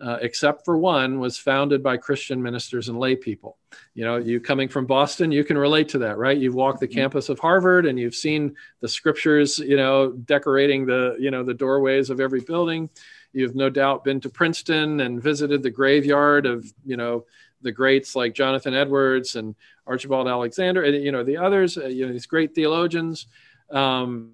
uh, 0.00 0.18
except 0.20 0.64
for 0.64 0.78
one, 0.78 1.20
was 1.20 1.38
founded 1.38 1.82
by 1.82 1.96
Christian 1.96 2.42
ministers 2.42 2.88
and 2.88 2.98
lay 2.98 3.14
people. 3.14 3.58
You 3.94 4.04
know, 4.04 4.16
you 4.16 4.40
coming 4.40 4.68
from 4.68 4.86
Boston, 4.86 5.30
you 5.30 5.44
can 5.44 5.58
relate 5.58 5.88
to 5.90 5.98
that, 5.98 6.16
right? 6.16 6.36
You've 6.36 6.54
walked 6.54 6.80
the 6.80 6.88
mm-hmm. 6.88 7.00
campus 7.00 7.28
of 7.28 7.38
Harvard 7.38 7.86
and 7.86 7.98
you've 7.98 8.14
seen 8.14 8.56
the 8.80 8.88
scriptures, 8.88 9.58
you 9.58 9.76
know, 9.76 10.12
decorating 10.12 10.86
the, 10.86 11.16
you 11.20 11.30
know, 11.30 11.44
the 11.44 11.54
doorways 11.54 12.10
of 12.10 12.18
every 12.18 12.40
building. 12.40 12.88
You've 13.32 13.54
no 13.54 13.70
doubt 13.70 14.02
been 14.02 14.20
to 14.22 14.30
Princeton 14.30 15.00
and 15.00 15.22
visited 15.22 15.62
the 15.62 15.70
graveyard 15.70 16.46
of, 16.46 16.66
you 16.84 16.96
know, 16.96 17.26
the 17.62 17.72
greats 17.72 18.16
like 18.16 18.34
Jonathan 18.34 18.74
Edwards 18.74 19.36
and 19.36 19.54
Archibald 19.86 20.28
Alexander, 20.28 20.82
and 20.82 21.02
you 21.02 21.12
know 21.12 21.24
the 21.24 21.36
others, 21.36 21.76
uh, 21.76 21.86
you 21.86 22.06
know 22.06 22.12
these 22.12 22.26
great 22.26 22.54
theologians. 22.54 23.26
Um, 23.70 24.32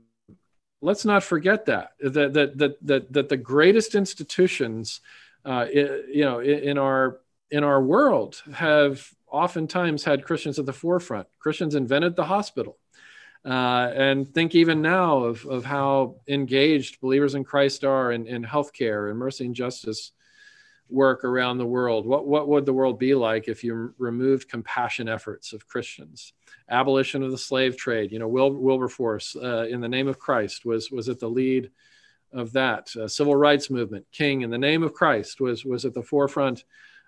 let's 0.81 1.05
not 1.05 1.23
forget 1.23 1.67
that 1.67 1.93
that 2.01 2.33
that 2.35 2.59
that 2.59 2.87
that, 2.87 3.13
that 3.13 3.29
the 3.29 3.37
greatest 3.37 3.95
institutions, 3.95 5.01
uh, 5.45 5.67
you 5.73 6.25
know, 6.25 6.41
in, 6.41 6.79
our 6.79 7.19
in 7.51 7.65
our 7.65 7.83
world 7.83 8.43
have 8.53 9.09
oftentimes 9.31 10.05
had 10.05 10.25
Christians 10.25 10.59
at 10.59 10.67
the 10.67 10.73
forefront. 10.73 11.27
Christians 11.39 11.75
invented 11.75 12.17
the 12.17 12.25
hospital. 12.25 12.79
Uh, 13.45 13.93
and 13.95 14.35
think 14.35 14.57
even 14.57 14.83
now 14.83 15.19
of, 15.19 15.47
of 15.47 15.65
how 15.65 16.17
engaged 16.27 17.01
believers 17.01 17.37
in 17.37 17.45
Christ 17.45 17.85
are 17.85 18.11
in, 18.11 18.27
in 18.27 18.43
healthcare 18.43 19.09
and 19.09 19.17
mercy 19.17 19.47
and 19.47 19.55
justice 19.55 20.11
work 20.89 21.25
around 21.25 21.59
the 21.59 21.67
world. 21.67 22.07
What, 22.07 22.27
what 22.27 22.49
would 22.49 22.67
the 22.67 22.73
world 22.73 22.99
be 22.99 23.15
like 23.15 23.47
if 23.47 23.63
you 23.63 23.95
removed 23.99 24.49
compassion 24.49 25.09
efforts 25.09 25.53
of 25.53 25.69
Christians? 25.69 26.33
Abolition 26.69 27.23
of 27.23 27.31
the 27.31 27.39
slave 27.39 27.77
trade. 27.77 28.13
You 28.13 28.19
know, 28.19 28.29
Wil- 28.29 28.55
Wilberforce, 28.55 29.37
uh, 29.37 29.67
in 29.69 29.81
the 29.81 29.89
name 29.89 30.09
of 30.09 30.19
Christ, 30.19 30.65
was, 30.65 30.91
was 30.91 31.09
at 31.09 31.21
the 31.21 31.29
lead 31.29 31.71
of 32.33 32.53
that. 32.53 32.95
Uh, 32.97 33.09
civil 33.09 33.37
rights 33.37 33.71
movement, 33.71 34.07
King, 34.13 34.43
in 34.43 34.51
the 34.51 34.59
name 34.59 34.83
of 34.83 34.93
Christ, 34.93 35.41
was, 35.41 35.65
was 35.65 35.85
at 35.85 35.95
the 35.95 36.03
forefront 36.03 36.65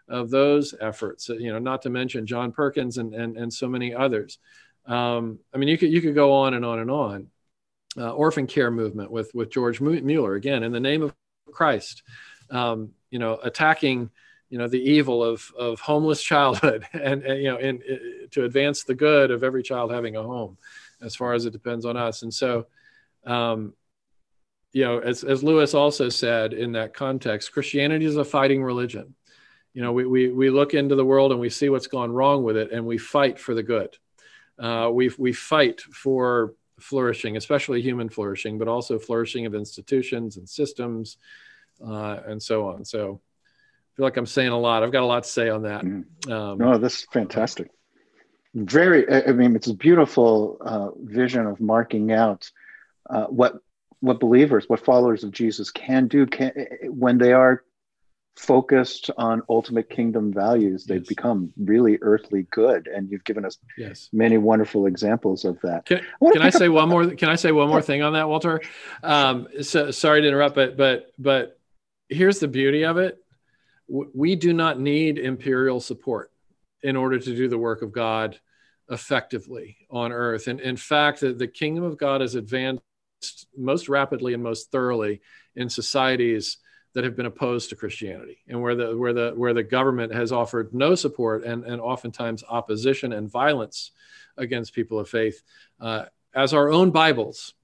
of 0.08 0.30
those 0.30 0.74
efforts. 0.80 1.28
Uh, 1.28 1.34
you 1.34 1.52
know, 1.52 1.58
not 1.58 1.82
to 1.82 1.90
mention 1.90 2.26
John 2.26 2.52
Perkins 2.52 2.98
and, 2.98 3.14
and, 3.14 3.36
and 3.36 3.52
so 3.52 3.68
many 3.68 3.94
others. 3.94 4.38
Um, 4.86 5.38
I 5.54 5.58
mean, 5.58 5.68
you 5.68 5.76
could 5.76 5.92
you 5.92 6.00
could 6.00 6.14
go 6.14 6.32
on 6.32 6.54
and 6.54 6.64
on 6.64 6.78
and 6.78 6.90
on. 6.90 7.28
Uh, 7.96 8.10
orphan 8.10 8.46
care 8.46 8.70
movement 8.70 9.10
with 9.10 9.34
with 9.34 9.50
George 9.50 9.80
Mueller 9.80 10.34
again 10.34 10.62
in 10.62 10.72
the 10.72 10.80
name 10.80 11.02
of 11.02 11.14
Christ, 11.50 12.02
um, 12.50 12.90
you 13.10 13.18
know, 13.18 13.38
attacking 13.42 14.10
you 14.50 14.58
know 14.58 14.68
the 14.68 14.80
evil 14.80 15.22
of 15.22 15.50
of 15.58 15.80
homeless 15.80 16.22
childhood 16.32 16.86
and, 16.92 17.22
and 17.22 17.42
you 17.42 17.50
know 17.50 17.58
in, 17.58 17.82
in, 17.82 18.28
to 18.30 18.44
advance 18.44 18.84
the 18.84 18.94
good 18.94 19.30
of 19.30 19.42
every 19.42 19.62
child 19.62 19.92
having 19.92 20.16
a 20.16 20.22
home, 20.22 20.56
as 21.00 21.16
far 21.16 21.34
as 21.34 21.46
it 21.46 21.52
depends 21.52 21.84
on 21.84 21.96
us. 21.96 22.22
And 22.22 22.32
so, 22.32 22.66
um, 23.24 23.72
you 24.72 24.84
know, 24.84 24.98
as 24.98 25.24
as 25.24 25.42
Lewis 25.42 25.74
also 25.74 26.08
said 26.08 26.52
in 26.52 26.72
that 26.72 26.94
context, 26.94 27.52
Christianity 27.52 28.04
is 28.04 28.16
a 28.16 28.24
fighting 28.24 28.62
religion. 28.62 29.14
You 29.74 29.82
know, 29.82 29.92
we 29.92 30.06
we 30.06 30.28
we 30.30 30.50
look 30.50 30.74
into 30.74 30.94
the 30.94 31.04
world 31.04 31.32
and 31.32 31.40
we 31.40 31.50
see 31.50 31.68
what's 31.68 31.86
gone 31.86 32.12
wrong 32.12 32.42
with 32.42 32.56
it, 32.56 32.72
and 32.72 32.84
we 32.86 32.98
fight 32.98 33.38
for 33.38 33.54
the 33.54 33.62
good 33.62 33.96
uh, 34.58 34.90
we 34.92 35.10
we 35.18 35.32
fight 35.32 35.80
for 35.80 36.54
flourishing, 36.80 37.36
especially 37.36 37.80
human 37.80 38.08
flourishing, 38.08 38.58
but 38.58 38.68
also 38.68 38.98
flourishing 38.98 39.46
of 39.46 39.54
institutions 39.54 40.36
and 40.36 40.48
systems, 40.48 41.16
uh, 41.84 42.20
and 42.26 42.42
so 42.42 42.68
on. 42.68 42.84
So 42.84 43.20
feel 43.98 44.06
like 44.06 44.16
I'm 44.16 44.26
saying 44.26 44.50
a 44.50 44.58
lot. 44.58 44.84
I've 44.84 44.92
got 44.92 45.02
a 45.02 45.06
lot 45.06 45.24
to 45.24 45.28
say 45.28 45.48
on 45.48 45.62
that. 45.62 45.82
Mm. 45.84 46.30
Um, 46.30 46.58
no, 46.58 46.78
this 46.78 47.00
is 47.00 47.06
fantastic. 47.12 47.68
Very, 48.54 49.12
I 49.12 49.32
mean, 49.32 49.56
it's 49.56 49.66
a 49.66 49.74
beautiful 49.74 50.56
uh, 50.60 50.90
vision 51.02 51.46
of 51.46 51.60
marking 51.60 52.12
out 52.12 52.48
uh, 53.10 53.24
what 53.24 53.56
what 54.00 54.20
believers, 54.20 54.66
what 54.68 54.78
followers 54.84 55.24
of 55.24 55.32
Jesus 55.32 55.72
can 55.72 56.06
do 56.06 56.24
can, 56.26 56.52
when 56.84 57.18
they 57.18 57.32
are 57.32 57.64
focused 58.36 59.10
on 59.18 59.42
ultimate 59.48 59.90
kingdom 59.90 60.32
values, 60.32 60.84
they 60.84 60.98
yes. 60.98 61.06
become 61.08 61.52
really 61.58 61.98
earthly 62.00 62.46
good. 62.52 62.86
And 62.86 63.10
you've 63.10 63.24
given 63.24 63.44
us 63.44 63.58
yes. 63.76 64.08
many 64.12 64.38
wonderful 64.38 64.86
examples 64.86 65.44
of 65.44 65.58
that. 65.64 65.86
Can, 65.86 66.02
I, 66.22 66.30
can 66.30 66.42
I 66.42 66.50
say 66.50 66.68
one 66.68 66.88
more? 66.88 67.10
Can 67.16 67.28
I 67.28 67.34
say 67.34 67.50
one 67.50 67.68
more 67.68 67.82
thing 67.82 68.02
on 68.02 68.12
that, 68.12 68.28
Walter? 68.28 68.60
Um, 69.02 69.48
so, 69.62 69.90
sorry 69.90 70.22
to 70.22 70.28
interrupt, 70.28 70.54
but 70.54 70.76
but 70.76 71.10
but 71.18 71.58
here's 72.08 72.38
the 72.38 72.46
beauty 72.46 72.84
of 72.84 72.98
it: 72.98 73.18
we 73.88 74.36
do 74.36 74.52
not 74.52 74.78
need 74.78 75.18
imperial 75.18 75.80
support 75.80 76.30
in 76.82 76.96
order 76.96 77.18
to 77.18 77.36
do 77.36 77.48
the 77.48 77.58
work 77.58 77.82
of 77.82 77.92
God 77.92 78.38
effectively 78.90 79.78
on 79.90 80.12
earth. 80.12 80.46
And 80.46 80.60
in 80.60 80.76
fact, 80.76 81.20
the, 81.20 81.32
the 81.32 81.48
kingdom 81.48 81.84
of 81.84 81.98
God 81.98 82.20
has 82.20 82.34
advanced 82.34 82.82
most 83.56 83.88
rapidly 83.88 84.34
and 84.34 84.42
most 84.42 84.70
thoroughly 84.70 85.20
in 85.56 85.68
societies 85.68 86.58
that 86.94 87.04
have 87.04 87.16
been 87.16 87.26
opposed 87.26 87.70
to 87.70 87.76
Christianity 87.76 88.38
and 88.48 88.60
where 88.62 88.74
the 88.74 88.96
where 88.96 89.12
the 89.12 89.32
where 89.34 89.54
the 89.54 89.62
government 89.62 90.12
has 90.14 90.32
offered 90.32 90.72
no 90.72 90.94
support 90.94 91.44
and 91.44 91.64
and 91.64 91.80
oftentimes 91.80 92.44
opposition 92.48 93.12
and 93.12 93.30
violence 93.30 93.92
against 94.36 94.74
people 94.74 94.98
of 94.98 95.08
faith, 95.08 95.42
uh, 95.80 96.04
as 96.34 96.54
our 96.54 96.70
own 96.70 96.90
Bibles 96.90 97.54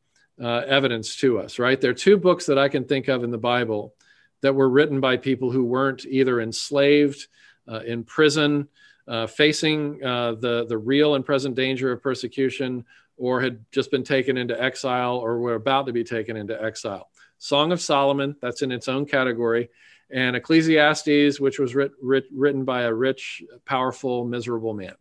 uh, 0.43 0.63
evidence 0.67 1.17
to 1.17 1.39
us. 1.39 1.59
Right, 1.59 1.81
there 1.81 1.91
are 1.91 1.95
two 1.95 2.17
books 2.17 2.47
that 2.47 2.59
I 2.59 2.69
can 2.69 2.85
think 2.85 3.09
of 3.09 3.25
in 3.25 3.31
the 3.31 3.39
Bible 3.39 3.95
that 4.40 4.55
were 4.55 4.68
written 4.68 5.01
by 5.01 5.16
people 5.16 5.51
who 5.51 5.64
weren't 5.64 6.05
either 6.07 6.40
enslaved, 6.40 7.27
uh, 7.66 7.81
in 7.81 8.05
prison, 8.05 8.68
uh, 9.09 9.27
facing 9.27 10.03
uh, 10.05 10.35
the 10.35 10.66
the 10.66 10.79
real 10.79 11.14
and 11.14 11.25
present 11.25 11.55
danger 11.55 11.92
of 11.92 12.03
persecution, 12.03 12.85
or 13.16 13.40
had 13.40 13.64
just 13.70 13.90
been 13.90 14.05
taken 14.05 14.37
into 14.37 14.61
exile 14.61 15.16
or 15.16 15.38
were 15.38 15.55
about 15.55 15.87
to 15.87 15.92
be 15.92 16.05
taken 16.05 16.37
into 16.37 16.61
exile. 16.62 17.11
Song 17.38 17.73
of 17.73 17.81
Solomon, 17.81 18.37
that's 18.40 18.62
in 18.62 18.73
its 18.73 18.88
own 18.88 19.05
category, 19.05 19.68
and 20.11 20.37
Ecclesiastes, 20.37 21.40
which 21.40 21.59
was 21.59 21.75
writ, 21.75 21.92
writ, 22.03 22.25
written 22.33 22.64
by 22.64 22.83
a 22.83 22.92
rich, 22.92 23.42
powerful, 23.64 24.25
miserable 24.25 24.75
man. 24.75 24.94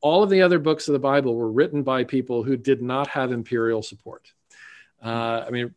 All 0.00 0.22
of 0.22 0.30
the 0.30 0.42
other 0.42 0.58
books 0.58 0.88
of 0.88 0.94
the 0.94 0.98
Bible 0.98 1.34
were 1.36 1.50
written 1.50 1.82
by 1.82 2.04
people 2.04 2.42
who 2.42 2.56
did 2.56 2.82
not 2.82 3.08
have 3.08 3.30
imperial 3.30 3.82
support. 3.82 4.32
Uh, 5.02 5.44
I 5.46 5.50
mean, 5.50 5.74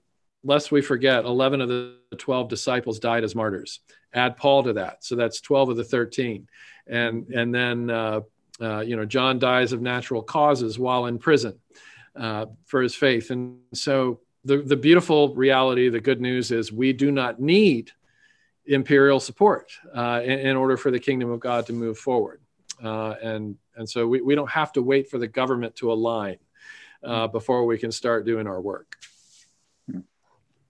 lest 0.48 0.72
we 0.72 0.82
forget, 0.82 1.26
11 1.26 1.60
of 1.60 1.68
the 1.68 1.98
12 2.18 2.48
disciples 2.48 3.00
died 3.00 3.26
as 3.26 3.36
martyrs. 3.36 3.82
Add 4.14 4.38
Paul 4.38 4.64
to 4.64 4.74
that. 4.74 5.04
So 5.04 5.16
that's 5.16 5.42
12 5.42 5.70
of 5.70 5.78
the 5.78 5.84
13. 5.84 6.48
And, 6.88 7.28
and 7.28 7.54
then, 7.54 7.90
uh, 7.90 8.22
uh, 8.62 8.80
you 8.80 8.96
know, 8.96 9.04
John 9.04 9.40
dies 9.40 9.74
of 9.74 9.82
natural 9.82 10.24
causes 10.24 10.80
while 10.80 11.08
in 11.08 11.20
prison 11.20 11.60
uh, 12.16 12.46
for 12.66 12.82
his 12.82 12.96
faith. 12.96 13.30
And 13.30 13.60
so 13.74 14.22
the, 14.46 14.60
the 14.60 14.78
beautiful 14.78 15.36
reality, 15.36 15.90
the 15.90 16.00
good 16.00 16.22
news 16.22 16.52
is 16.52 16.72
we 16.72 16.94
do 16.94 17.12
not 17.12 17.42
need 17.42 17.92
imperial 18.66 19.20
support 19.20 19.74
uh, 19.94 20.22
in, 20.24 20.40
in, 20.40 20.56
order 20.56 20.78
for 20.78 20.92
the 20.92 21.00
kingdom 21.00 21.30
of 21.30 21.42
God 21.42 21.66
to 21.66 21.74
move 21.74 21.98
forward. 21.98 22.42
Uh, 22.82 23.16
and, 23.22 23.58
and 23.76 23.90
so 23.90 24.08
we, 24.08 24.22
we 24.22 24.34
don't 24.34 24.50
have 24.50 24.72
to 24.74 24.82
wait 24.82 25.10
for 25.10 25.18
the 25.18 25.28
government 25.28 25.76
to 25.76 25.92
align 25.92 26.38
uh, 27.04 27.28
before 27.28 27.66
we 27.66 27.78
can 27.78 27.92
start 27.92 28.26
doing 28.26 28.48
our 28.48 28.62
work. 28.62 28.96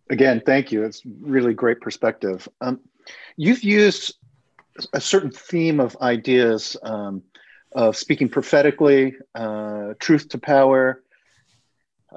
Again, 0.10 0.42
thank 0.46 0.72
you. 0.72 0.84
It's 0.84 1.02
really 1.06 1.54
great 1.54 1.82
perspective. 1.82 2.48
Um, 2.62 2.80
You've 3.36 3.64
used 3.64 4.16
a 4.94 5.02
certain 5.02 5.32
theme 5.32 5.80
of 5.80 5.98
ideas 6.02 6.78
um, 6.84 7.24
of 7.74 7.96
speaking 7.96 8.30
prophetically, 8.30 9.16
uh, 9.36 9.94
truth 10.00 10.30
to 10.30 10.38
power. 10.38 11.04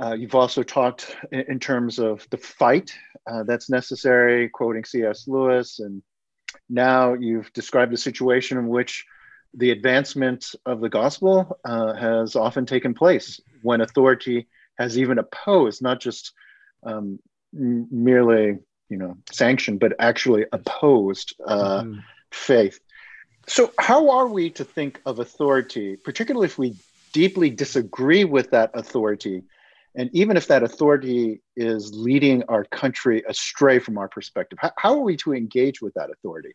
Uh, 0.00 0.14
you've 0.14 0.34
also 0.34 0.62
talked 0.62 1.16
in, 1.32 1.40
in, 1.48 1.58
terms 1.58 1.98
of 1.98 2.26
the 2.30 2.36
fight 2.36 2.94
uh, 3.30 3.42
that's 3.42 3.68
necessary, 3.68 4.48
quoting 4.48 4.84
C.S. 4.84 5.26
Lewis. 5.26 5.80
And 5.80 6.02
now 6.68 7.14
you've 7.14 7.52
described 7.52 7.92
a 7.92 7.98
situation 7.98 8.56
in 8.56 8.68
which 8.68 9.04
the 9.52 9.72
advancement 9.72 10.54
of 10.64 10.80
the 10.80 10.88
gospel 10.88 11.58
uh, 11.64 11.94
has 11.94 12.36
often 12.36 12.64
taken 12.64 12.94
place 12.94 13.40
when 13.62 13.80
authority 13.80 14.46
has 14.78 14.96
even 14.96 15.18
opposed, 15.18 15.82
not 15.82 16.00
just 16.00 16.32
um, 16.84 17.18
merely 17.52 18.58
you 18.88 18.96
know 18.96 19.16
sanctioned, 19.30 19.80
but 19.80 19.94
actually 19.98 20.46
opposed 20.52 21.34
uh, 21.46 21.82
mm-hmm. 21.82 22.00
faith. 22.30 22.80
So, 23.46 23.72
how 23.78 24.10
are 24.10 24.28
we 24.28 24.50
to 24.50 24.64
think 24.64 25.00
of 25.06 25.18
authority, 25.18 25.96
particularly 25.96 26.46
if 26.46 26.58
we 26.58 26.76
deeply 27.12 27.50
disagree 27.50 28.24
with 28.24 28.50
that 28.50 28.70
authority, 28.74 29.42
and 29.94 30.10
even 30.12 30.36
if 30.36 30.48
that 30.48 30.62
authority 30.62 31.40
is 31.56 31.92
leading 31.94 32.44
our 32.44 32.64
country 32.64 33.24
astray 33.26 33.78
from 33.78 33.98
our 33.98 34.08
perspective? 34.08 34.58
How, 34.60 34.72
how 34.76 34.94
are 34.94 35.02
we 35.02 35.16
to 35.18 35.34
engage 35.34 35.80
with 35.80 35.94
that 35.94 36.10
authority? 36.10 36.54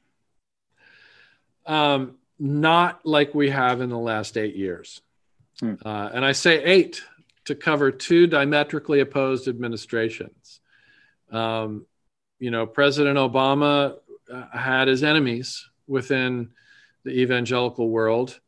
Um, 1.66 2.18
not 2.40 3.06
like 3.06 3.34
we 3.34 3.50
have 3.50 3.82
in 3.82 3.90
the 3.90 3.98
last 3.98 4.38
eight 4.38 4.56
years. 4.56 5.02
Hmm. 5.60 5.76
Uh, 5.84 6.10
and 6.14 6.26
I 6.26 6.34
say 6.34 6.64
eight 6.64 7.02
to 7.46 7.56
cover 7.56 7.92
two 7.92 8.28
diametrically 8.28 9.00
opposed 9.00 9.48
administrations. 9.48 10.60
Um, 11.32 11.86
you 12.40 12.52
know, 12.52 12.66
President 12.66 13.18
Obama 13.18 13.98
uh, 14.32 14.58
had 14.58 14.88
his 14.88 15.04
enemies 15.04 15.70
within 15.88 16.50
the 17.04 17.12
evangelical 17.12 17.90
world. 17.90 18.40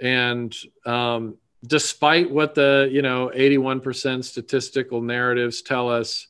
And 0.00 0.54
um, 0.84 1.36
despite 1.66 2.30
what 2.30 2.54
the, 2.54 2.88
you 2.90 3.02
know, 3.02 3.30
81% 3.34 4.24
statistical 4.24 5.00
narratives 5.00 5.62
tell 5.62 5.88
us, 5.88 6.26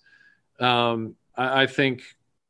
um, 0.61 1.17
I, 1.37 1.63
I 1.63 1.67
think 1.67 2.03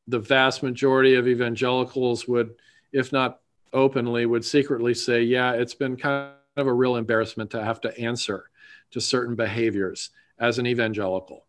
the 0.08 0.18
vast 0.18 0.62
majority 0.62 1.14
of 1.14 1.28
evangelicals 1.28 2.26
would, 2.26 2.54
if 2.92 3.12
not 3.12 3.40
openly 3.72 4.26
would 4.26 4.44
secretly 4.44 4.94
say, 4.94 5.22
yeah, 5.22 5.52
it's 5.52 5.74
been 5.74 5.96
kind 5.96 6.32
of 6.56 6.66
a 6.66 6.72
real 6.72 6.96
embarrassment 6.96 7.50
to 7.50 7.64
have 7.64 7.80
to 7.82 7.98
answer 7.98 8.50
to 8.90 9.00
certain 9.00 9.34
behaviors 9.34 10.10
as 10.38 10.58
an 10.58 10.66
evangelical 10.66 11.46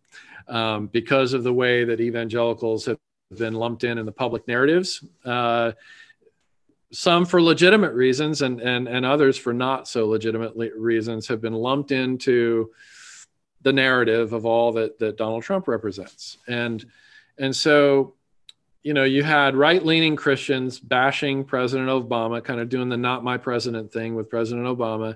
um, 0.48 0.88
because 0.88 1.34
of 1.34 1.44
the 1.44 1.54
way 1.54 1.84
that 1.86 2.00
evangelicals 2.00 2.86
have 2.86 2.98
been 3.36 3.54
lumped 3.54 3.84
in 3.84 3.98
in 3.98 4.06
the 4.06 4.12
public 4.12 4.48
narratives. 4.48 5.04
Uh, 5.26 5.72
some 6.92 7.26
for 7.26 7.42
legitimate 7.42 7.94
reasons 7.94 8.44
and, 8.44 8.62
and, 8.62 8.88
and 8.88 9.06
others 9.06 9.38
for 9.38 9.54
not 9.54 9.88
so 9.88 10.08
legitimate 10.08 10.54
reasons 10.76 11.28
have 11.28 11.42
been 11.42 11.54
lumped 11.54 11.92
into 11.92 12.72
the 13.64 13.74
narrative 13.74 14.34
of 14.34 14.46
all 14.46 14.74
that, 14.74 15.00
that 15.00 15.18
Donald 15.18 15.42
Trump 15.42 15.68
represents. 15.68 16.38
And, 16.48 16.86
and 17.40 17.56
so 17.56 18.14
you 18.84 18.94
know, 18.94 19.06
you 19.06 19.24
had 19.24 19.56
right 19.56 19.84
leaning 19.84 20.18
Christians 20.18 20.78
bashing 20.78 21.46
President 21.46 21.90
Obama, 21.90 22.44
kind 22.44 22.60
of 22.60 22.68
doing 22.68 22.90
the 22.90 22.98
not 22.98 23.24
my 23.24 23.38
president 23.38 23.92
thing 23.94 24.14
with 24.14 24.30
President 24.30 24.68
Obama. 24.68 25.16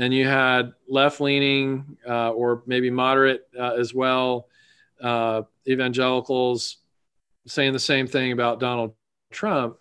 And 0.00 0.14
you 0.14 0.26
had 0.26 0.72
left 0.88 1.20
leaning 1.20 1.98
uh, 2.08 2.30
or 2.30 2.62
maybe 2.64 2.88
moderate 2.88 3.46
uh, 3.58 3.74
as 3.78 3.92
well 3.92 4.48
uh, 4.98 5.42
evangelicals 5.68 6.78
saying 7.46 7.74
the 7.74 7.78
same 7.78 8.06
thing 8.06 8.32
about 8.32 8.60
Donald 8.60 8.94
Trump. 9.30 9.76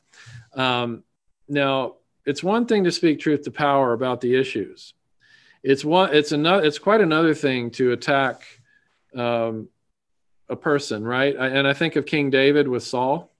Um, 0.53 1.03
now, 1.47 1.95
it's 2.25 2.43
one 2.43 2.65
thing 2.65 2.83
to 2.83 2.91
speak 2.91 3.21
truth 3.21 3.43
to 3.43 3.51
power 3.51 3.93
about 3.93 4.19
the 4.19 4.35
issues. 4.35 4.93
It's 5.63 5.85
one. 5.85 6.13
It's 6.13 6.33
another. 6.33 6.65
It's 6.65 6.79
quite 6.79 6.99
another 6.99 7.33
thing 7.33 7.71
to 7.71 7.93
attack 7.93 8.43
um, 9.15 9.69
a 10.49 10.55
person, 10.57 11.01
right? 11.05 11.33
And 11.33 11.65
I 11.65 11.73
think 11.73 11.95
of 11.95 12.05
King 12.05 12.29
David 12.29 12.67
with 12.67 12.83
Saul. 12.83 13.31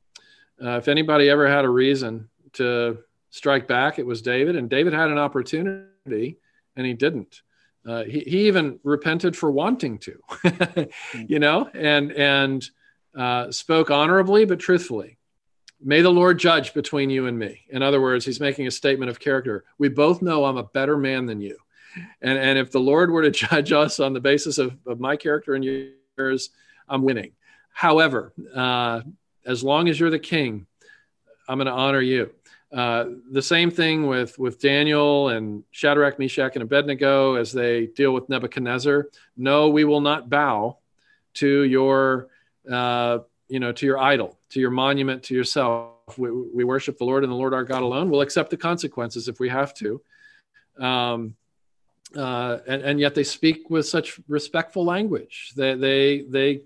Uh, 0.64 0.78
if 0.78 0.88
anybody 0.88 1.30
ever 1.30 1.46
had 1.46 1.66
a 1.66 1.70
reason 1.70 2.30
to 2.54 3.00
strike 3.32 3.68
back, 3.68 4.00
it 4.00 4.06
was 4.06 4.22
David. 4.22 4.56
And 4.56 4.70
David 4.70 4.94
had 4.94 5.10
an 5.10 5.18
opportunity 5.18 6.40
and 6.80 6.88
he 6.88 6.94
didn't. 6.94 7.42
Uh, 7.86 8.06
he, 8.06 8.22
he 8.22 8.48
even 8.48 8.80
repented 8.84 9.36
for 9.36 9.52
wanting 9.52 9.98
to, 9.98 10.18
you 11.28 11.40
know, 11.40 11.70
and, 11.74 12.14
and 12.14 12.70
uh, 13.18 13.52
spoke 13.52 13.92
honorably 13.92 14.46
but 14.46 14.60
truthfully. 14.60 15.18
May 15.82 16.02
the 16.02 16.10
Lord 16.10 16.40
judge 16.40 16.74
between 16.74 17.10
you 17.10 17.28
and 17.28 17.38
me. 17.38 17.66
In 17.70 17.84
other 17.84 18.00
words, 18.00 18.26
he's 18.26 18.40
making 18.40 18.66
a 18.68 18.72
statement 18.72 19.10
of 19.10 19.20
character. 19.20 19.66
We 19.78 19.90
both 19.90 20.22
know 20.22 20.46
I'm 20.46 20.56
a 20.56 20.64
better 20.64 20.98
man 20.98 21.26
than 21.26 21.42
you. 21.42 21.58
And, 22.22 22.38
and 22.38 22.58
if 22.58 22.72
the 22.72 22.80
Lord 22.80 23.12
were 23.12 23.24
to 23.24 23.32
judge 23.48 23.74
us 23.74 24.00
on 24.00 24.14
the 24.14 24.22
basis 24.22 24.58
of, 24.58 24.78
of 24.88 25.02
my 25.02 25.18
character 25.18 25.56
and 25.56 25.92
yours, 26.18 26.52
I'm 26.88 27.04
winning. 27.04 27.34
However, 27.74 28.32
uh, 28.56 29.02
as 29.46 29.66
long 29.66 29.90
as 29.90 30.00
you're 30.00 30.10
the 30.10 30.18
king, 30.18 30.66
I'm 31.50 31.58
going 31.58 31.66
to 31.66 31.74
honor 31.74 32.02
you. 32.02 32.32
Uh, 32.72 33.06
the 33.32 33.42
same 33.42 33.72
thing 33.72 34.06
with 34.06 34.38
with 34.38 34.60
Daniel 34.60 35.30
and 35.30 35.64
Shadrach, 35.72 36.20
Meshach, 36.20 36.56
and 36.56 36.62
Abednego 36.62 37.36
as 37.36 37.52
they 37.52 37.88
deal 37.88 38.14
with 38.14 38.30
Nebuchadnezzar. 38.30 39.08
No, 39.36 39.70
we 39.70 39.86
will 39.86 40.02
not 40.02 40.30
bow 40.30 40.78
to 41.36 41.64
your 41.64 42.28
uh, 42.72 43.20
you 43.48 43.60
know 43.60 43.72
to 43.72 43.86
your 43.86 43.98
idol, 43.98 44.38
to 44.50 44.60
your 44.60 44.70
monument, 44.70 45.24
to 45.24 45.34
yourself. 45.34 45.96
We, 46.18 46.32
we, 46.32 46.64
worship 46.64 46.98
the 46.98 47.06
Lord 47.06 47.24
and 47.24 47.32
the 47.32 47.38
Lord 47.38 47.54
our 47.54 47.64
God 47.64 47.84
alone. 47.84 48.10
We'll 48.10 48.22
accept 48.22 48.50
the 48.50 48.58
consequences 48.58 49.28
if 49.28 49.40
we 49.40 49.50
have 49.50 49.76
to. 49.76 50.02
Um, 50.80 51.36
uh, 52.16 52.58
and, 52.68 52.82
and, 52.82 53.00
yet 53.00 53.14
they 53.14 53.24
speak 53.24 53.70
with 53.70 53.88
such 53.88 54.20
respectful 54.28 54.86
language. 54.86 55.54
They 55.56 55.76
they 55.76 56.22
they 56.22 56.62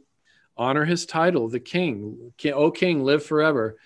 honor 0.56 0.86
his 0.86 1.06
title, 1.06 1.50
the 1.50 1.60
king. 1.60 2.34
O 2.46 2.72
king, 2.72 3.04
live 3.04 3.26
forever. 3.26 3.78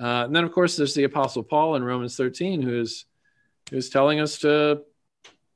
Uh, 0.00 0.24
and 0.24 0.34
then, 0.34 0.44
of 0.44 0.52
course, 0.52 0.76
there's 0.76 0.94
the 0.94 1.04
Apostle 1.04 1.42
Paul 1.42 1.76
in 1.76 1.84
Romans 1.84 2.16
13, 2.16 2.62
who's 2.62 3.06
who's 3.70 3.90
telling 3.90 4.20
us 4.20 4.38
to, 4.38 4.82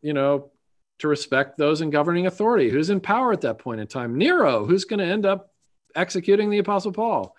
you 0.00 0.12
know, 0.12 0.50
to 0.98 1.08
respect 1.08 1.58
those 1.58 1.80
in 1.80 1.90
governing 1.90 2.26
authority. 2.26 2.70
Who's 2.70 2.90
in 2.90 3.00
power 3.00 3.32
at 3.32 3.42
that 3.42 3.58
point 3.58 3.80
in 3.80 3.86
time? 3.86 4.16
Nero, 4.16 4.64
who's 4.64 4.84
going 4.84 5.00
to 5.00 5.04
end 5.04 5.26
up 5.26 5.50
executing 5.94 6.50
the 6.50 6.58
Apostle 6.58 6.92
Paul. 6.92 7.36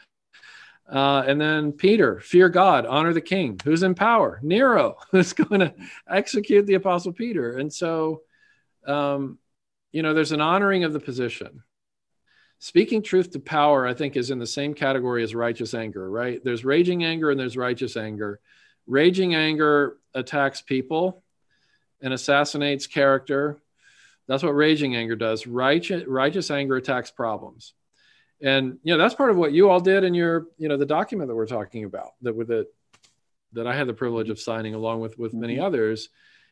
Uh, 0.90 1.24
and 1.28 1.40
then 1.40 1.72
Peter, 1.72 2.20
fear 2.20 2.48
God, 2.48 2.86
honor 2.86 3.14
the 3.14 3.22
king. 3.22 3.60
Who's 3.64 3.84
in 3.84 3.94
power? 3.94 4.40
Nero, 4.42 4.98
who's 5.12 5.34
going 5.34 5.62
to 5.62 5.74
execute 6.08 6.66
the 6.66 6.76
Apostle 6.76 7.12
Peter. 7.12 7.58
And 7.58 7.72
so, 7.72 8.22
um, 8.86 9.38
you 9.92 10.02
know, 10.02 10.14
there's 10.14 10.32
an 10.32 10.42
honoring 10.42 10.84
of 10.84 10.94
the 10.94 11.00
position 11.00 11.64
speaking 12.60 13.04
truth 13.04 13.32
to 13.32 13.40
power 13.40 13.86
i 13.86 13.94
think 13.94 14.16
is 14.16 14.32
in 14.32 14.40
the 14.40 14.48
same 14.48 14.74
category 14.74 15.24
as 15.24 15.36
righteous 15.36 15.74
anger 15.74 16.08
right? 16.10 16.44
There's 16.44 16.66
raging 16.66 17.04
anger 17.04 17.30
and 17.30 17.40
there's 17.40 17.56
righteous 17.58 17.96
anger. 17.96 18.40
Raging 18.88 19.36
anger 19.36 19.98
attacks 20.14 20.62
people 20.62 21.24
and 22.02 22.14
assassinates 22.14 22.88
character. 22.88 23.62
That's 24.28 24.44
what 24.44 24.56
raging 24.56 24.96
anger 24.96 25.16
does. 25.16 25.46
Righteous, 25.46 26.06
righteous 26.08 26.50
anger 26.50 26.78
attacks 26.78 27.12
problems. 27.12 27.74
And 28.42 28.80
you 28.84 28.94
know 28.94 28.98
that's 29.00 29.16
part 29.16 29.32
of 29.32 29.38
what 29.38 29.52
you 29.52 29.70
all 29.70 29.80
did 29.80 30.04
in 30.04 30.14
your 30.14 30.48
you 30.58 30.70
know 30.70 30.78
the 30.78 30.86
document 30.86 31.28
that 31.28 31.36
we're 31.36 31.48
talking 31.48 31.86
about 31.86 32.12
that 32.22 32.36
with 32.36 32.52
it 32.52 32.72
that 33.54 33.66
i 33.66 33.76
had 33.76 33.88
the 33.88 33.94
privilege 33.94 34.30
of 34.30 34.40
signing 34.40 34.76
along 34.76 35.00
with 35.00 35.18
with 35.18 35.34
many 35.34 35.56
mm-hmm. 35.56 35.66
others 35.66 36.10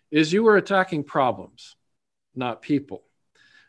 is 0.10 0.34
you 0.34 0.41
were 0.41 0.58
attacking 0.58 1.04
problems 1.04 1.76
not 2.36 2.63
people. 2.63 3.04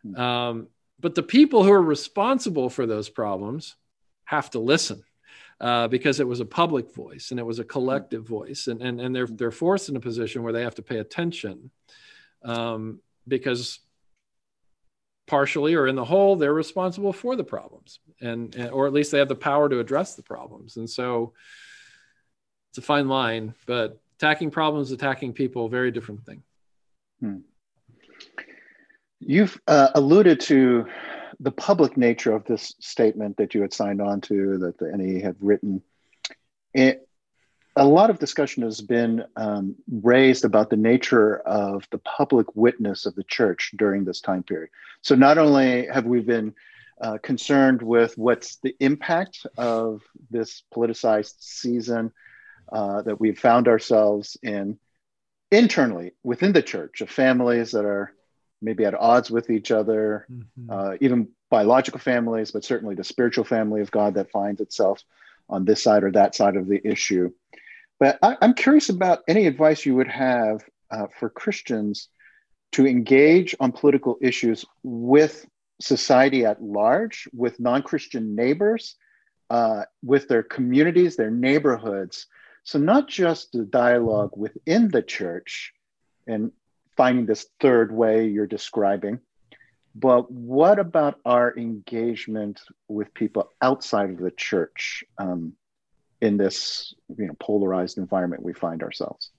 Hmm. 0.02 0.16
um, 0.16 0.68
but 1.06 1.14
the 1.14 1.22
people 1.22 1.62
who 1.62 1.70
are 1.70 1.80
responsible 1.80 2.68
for 2.68 2.84
those 2.84 3.08
problems 3.08 3.76
have 4.24 4.50
to 4.50 4.58
listen 4.58 5.04
uh, 5.60 5.86
because 5.86 6.18
it 6.18 6.26
was 6.26 6.40
a 6.40 6.44
public 6.44 6.92
voice 6.92 7.30
and 7.30 7.38
it 7.38 7.44
was 7.44 7.60
a 7.60 7.64
collective 7.64 8.26
voice. 8.26 8.66
And, 8.66 8.82
and, 8.82 9.00
and 9.00 9.14
they're, 9.14 9.28
they're 9.28 9.52
forced 9.52 9.88
in 9.88 9.94
a 9.94 10.00
position 10.00 10.42
where 10.42 10.52
they 10.52 10.64
have 10.64 10.74
to 10.74 10.82
pay 10.82 10.98
attention 10.98 11.70
um, 12.42 12.98
because 13.28 13.78
partially 15.28 15.76
or 15.76 15.86
in 15.86 15.94
the 15.94 16.04
whole, 16.04 16.34
they're 16.34 16.52
responsible 16.52 17.12
for 17.12 17.36
the 17.36 17.44
problems 17.44 18.00
and, 18.20 18.56
and, 18.56 18.72
or 18.72 18.88
at 18.88 18.92
least 18.92 19.12
they 19.12 19.20
have 19.20 19.28
the 19.28 19.36
power 19.36 19.68
to 19.68 19.78
address 19.78 20.16
the 20.16 20.24
problems. 20.24 20.76
And 20.76 20.90
so 20.90 21.34
it's 22.72 22.78
a 22.78 22.82
fine 22.82 23.06
line, 23.06 23.54
but 23.64 24.00
attacking 24.16 24.50
problems, 24.50 24.90
attacking 24.90 25.34
people, 25.34 25.68
very 25.68 25.92
different 25.92 26.26
thing. 26.26 26.42
Hmm. 27.20 27.36
You've 29.20 29.60
uh, 29.66 29.88
alluded 29.94 30.40
to 30.40 30.86
the 31.40 31.50
public 31.50 31.96
nature 31.96 32.32
of 32.32 32.44
this 32.44 32.74
statement 32.80 33.36
that 33.36 33.54
you 33.54 33.62
had 33.62 33.72
signed 33.72 34.00
on 34.00 34.20
to, 34.22 34.58
that 34.58 34.78
the 34.78 34.96
NAE 34.96 35.20
had 35.20 35.36
written. 35.40 35.82
It, 36.74 37.08
a 37.76 37.86
lot 37.86 38.08
of 38.08 38.18
discussion 38.18 38.62
has 38.62 38.80
been 38.80 39.24
um, 39.36 39.76
raised 39.90 40.44
about 40.44 40.70
the 40.70 40.76
nature 40.76 41.38
of 41.40 41.86
the 41.90 41.98
public 41.98 42.56
witness 42.56 43.04
of 43.04 43.14
the 43.14 43.24
church 43.24 43.72
during 43.76 44.04
this 44.04 44.20
time 44.20 44.42
period. 44.42 44.70
So, 45.02 45.14
not 45.14 45.36
only 45.36 45.86
have 45.86 46.06
we 46.06 46.20
been 46.20 46.54
uh, 47.00 47.18
concerned 47.18 47.82
with 47.82 48.16
what's 48.16 48.56
the 48.56 48.74
impact 48.80 49.46
of 49.58 50.02
this 50.30 50.62
politicized 50.74 51.34
season 51.38 52.12
uh, 52.72 53.02
that 53.02 53.20
we've 53.20 53.38
found 53.38 53.68
ourselves 53.68 54.38
in 54.42 54.78
internally 55.50 56.12
within 56.22 56.52
the 56.52 56.62
church 56.62 57.02
of 57.02 57.10
families 57.10 57.72
that 57.72 57.84
are 57.84 58.12
maybe 58.66 58.84
at 58.84 58.94
odds 58.94 59.30
with 59.30 59.48
each 59.48 59.70
other, 59.70 60.26
mm-hmm. 60.30 60.70
uh, 60.70 60.96
even 61.00 61.28
biological 61.50 62.00
families, 62.00 62.50
but 62.50 62.64
certainly 62.64 62.96
the 62.96 63.04
spiritual 63.04 63.44
family 63.44 63.80
of 63.80 63.90
God 63.90 64.14
that 64.14 64.30
finds 64.30 64.60
itself 64.60 65.02
on 65.48 65.64
this 65.64 65.82
side 65.82 66.02
or 66.02 66.10
that 66.10 66.34
side 66.34 66.56
of 66.56 66.66
the 66.66 66.84
issue. 66.84 67.30
But 68.00 68.18
I, 68.20 68.36
am 68.42 68.54
curious 68.54 68.88
about 68.90 69.22
any 69.28 69.46
advice 69.46 69.86
you 69.86 69.94
would 69.94 70.08
have 70.08 70.64
uh, 70.90 71.06
for 71.18 71.30
Christians 71.30 72.08
to 72.72 72.86
engage 72.86 73.54
on 73.60 73.70
political 73.70 74.16
issues 74.20 74.64
with 74.82 75.46
society 75.80 76.44
at 76.44 76.60
large, 76.60 77.28
with 77.32 77.60
non 77.60 77.82
Christian 77.82 78.34
neighbors, 78.34 78.96
uh, 79.48 79.84
with 80.02 80.26
their 80.26 80.42
communities, 80.42 81.16
their 81.16 81.30
neighborhoods. 81.30 82.26
So, 82.64 82.80
not 82.80 83.08
just 83.08 83.52
the 83.52 83.64
dialogue 83.64 84.32
within 84.36 84.88
the 84.88 85.02
church 85.02 85.72
and 86.26 86.50
finding 86.96 87.26
this 87.26 87.46
third 87.60 87.92
way 87.92 88.28
you're 88.28 88.46
describing, 88.46 89.20
but 89.94 90.30
what 90.30 90.78
about 90.78 91.18
our 91.24 91.56
engagement 91.56 92.60
with 92.86 93.14
people 93.14 93.50
outside 93.62 94.10
of 94.10 94.18
the 94.18 94.30
church 94.30 95.04
um, 95.16 95.54
in 96.20 96.36
this 96.36 96.94
you 97.16 97.26
know, 97.26 97.36
polarized 97.40 97.96
environment 97.96 98.42
we 98.42 98.52
find 98.52 98.82
ourselves? 98.82 99.30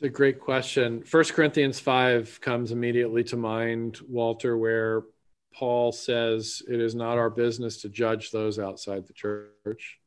It's 0.00 0.02
a 0.02 0.08
great 0.08 0.40
question. 0.40 1.02
First 1.02 1.34
Corinthians 1.34 1.78
5 1.78 2.40
comes 2.40 2.72
immediately 2.72 3.22
to 3.24 3.36
mind, 3.36 3.98
Walter, 4.08 4.56
where 4.56 5.02
Paul 5.54 5.92
says 5.92 6.62
it 6.68 6.80
is 6.80 6.94
not 6.94 7.18
our 7.18 7.30
business 7.30 7.82
to 7.82 7.88
judge 7.88 8.30
those 8.30 8.58
outside 8.58 9.06
the 9.06 9.12
church. 9.12 9.98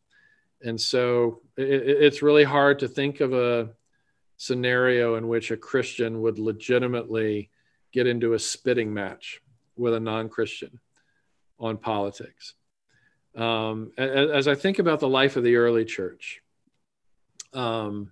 And 0.64 0.80
so 0.80 1.42
it, 1.58 1.66
it's 1.66 2.22
really 2.22 2.44
hard 2.44 2.80
to 2.80 2.88
think 2.88 3.20
of 3.20 3.34
a 3.34 3.70
scenario 4.42 5.16
in 5.18 5.28
which 5.28 5.52
a 5.52 5.56
Christian 5.56 6.20
would 6.20 6.40
legitimately 6.40 7.52
get 7.92 8.08
into 8.08 8.34
a 8.34 8.40
spitting 8.40 8.92
match 8.92 9.40
with 9.76 9.94
a 9.94 10.00
non 10.00 10.30
Christian 10.30 10.80
on 11.60 11.78
politics. 11.78 12.56
Um, 13.36 13.92
as 14.00 14.48
I 14.48 14.56
think 14.56 14.80
about 14.80 15.00
the 15.00 15.08
life 15.08 15.36
of 15.36 15.44
the 15.44 15.58
early 15.58 15.86
church, 15.86 16.42
um, 17.54 18.12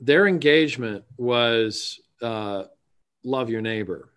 their 0.00 0.26
engagement 0.26 1.04
was 1.18 2.00
uh, 2.22 2.64
love 3.22 3.50
your 3.50 3.60
neighbor. 3.60 4.08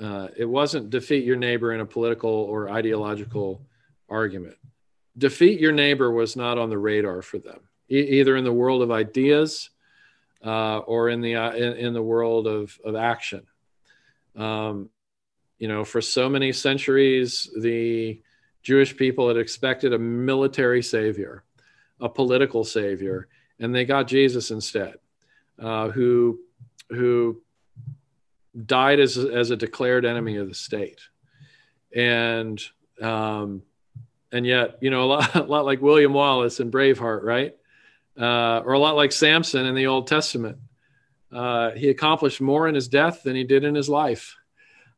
Uh, 0.00 0.28
it 0.36 0.44
wasn't 0.44 0.88
defeat 0.88 1.24
your 1.24 1.36
neighbor 1.36 1.72
in 1.72 1.80
a 1.80 1.86
political 1.86 2.30
or 2.30 2.70
ideological 2.70 3.60
argument. 4.08 4.56
Defeat 5.18 5.58
your 5.58 5.72
neighbor 5.72 6.12
was 6.12 6.36
not 6.36 6.58
on 6.58 6.70
the 6.70 6.78
radar 6.78 7.22
for 7.22 7.38
them, 7.38 7.58
e- 7.90 8.20
either 8.20 8.36
in 8.36 8.44
the 8.44 8.52
world 8.52 8.82
of 8.82 8.92
ideas 8.92 9.70
uh, 10.44 10.78
or 10.78 11.08
in 11.08 11.20
the 11.20 11.36
uh, 11.36 11.52
in, 11.52 11.72
in, 11.74 11.92
the 11.94 12.02
world 12.02 12.46
of 12.46 12.78
of 12.84 12.94
action. 12.94 13.42
Um, 14.36 14.90
you 15.58 15.68
know, 15.68 15.84
for 15.84 16.00
so 16.00 16.28
many 16.28 16.52
centuries, 16.52 17.50
the 17.58 18.20
Jewish 18.62 18.96
people 18.96 19.28
had 19.28 19.38
expected 19.38 19.92
a 19.92 19.98
military 19.98 20.82
savior, 20.82 21.44
a 22.00 22.08
political 22.08 22.64
savior, 22.64 23.28
and 23.58 23.74
they 23.74 23.84
got 23.84 24.06
Jesus 24.06 24.50
instead 24.50 24.96
uh, 25.58 25.88
who 25.88 26.40
who 26.90 27.40
died 28.64 29.00
as 29.00 29.16
as 29.16 29.50
a 29.50 29.56
declared 29.56 30.04
enemy 30.04 30.36
of 30.36 30.48
the 30.48 30.54
state, 30.54 31.00
and 31.94 32.62
um, 33.00 33.62
and 34.32 34.46
yet 34.46 34.78
you 34.80 34.90
know 34.90 35.04
a 35.04 35.06
lot, 35.06 35.34
a 35.34 35.42
lot 35.42 35.64
like 35.64 35.80
William 35.80 36.12
Wallace 36.12 36.60
in 36.60 36.70
Braveheart, 36.70 37.22
right? 37.22 37.56
Uh, 38.18 38.62
or 38.64 38.72
a 38.72 38.78
lot 38.78 38.96
like 38.96 39.12
Samson 39.12 39.66
in 39.66 39.74
the 39.74 39.86
Old 39.86 40.06
Testament. 40.06 40.58
Uh, 41.32 41.72
he 41.72 41.90
accomplished 41.90 42.40
more 42.40 42.66
in 42.68 42.74
his 42.74 42.88
death 42.88 43.22
than 43.22 43.36
he 43.36 43.44
did 43.44 43.64
in 43.64 43.74
his 43.74 43.88
life. 43.88 44.36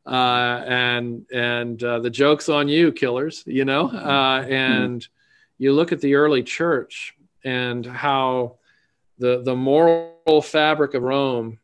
Uh, 0.05 0.63
and 0.65 1.25
and 1.31 1.83
uh, 1.83 1.99
the 1.99 2.09
joke's 2.09 2.49
on 2.49 2.67
you, 2.67 2.91
killers. 2.91 3.43
You 3.45 3.65
know, 3.65 3.89
uh, 3.89 4.45
and 4.47 5.05
you 5.57 5.73
look 5.73 5.91
at 5.91 6.01
the 6.01 6.15
early 6.15 6.41
church 6.41 7.15
and 7.43 7.85
how 7.85 8.57
the 9.17 9.41
the 9.43 9.55
moral 9.55 10.41
fabric 10.41 10.93
of 10.93 11.03
Rome 11.03 11.59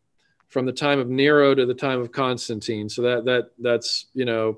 from 0.49 0.65
the 0.65 0.73
time 0.73 0.99
of 0.99 1.09
Nero 1.09 1.55
to 1.55 1.65
the 1.65 1.73
time 1.73 1.99
of 2.01 2.11
Constantine. 2.11 2.89
So 2.89 3.01
that 3.03 3.25
that 3.25 3.51
that's 3.57 4.07
you 4.13 4.25
know 4.25 4.57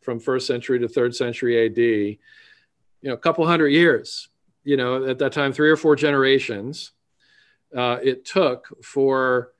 from 0.00 0.20
first 0.20 0.46
century 0.46 0.78
to 0.78 0.88
third 0.88 1.14
century 1.14 1.66
AD. 1.66 1.78
You 1.78 3.10
know, 3.10 3.14
a 3.14 3.18
couple 3.18 3.46
hundred 3.46 3.68
years. 3.68 4.28
You 4.68 4.76
know, 4.76 5.04
at 5.06 5.18
that 5.20 5.32
time, 5.32 5.54
three 5.54 5.70
or 5.70 5.76
four 5.76 5.96
generations. 5.96 6.92
Uh, 7.74 7.98
it 8.02 8.24
took 8.24 8.66
for 8.82 9.52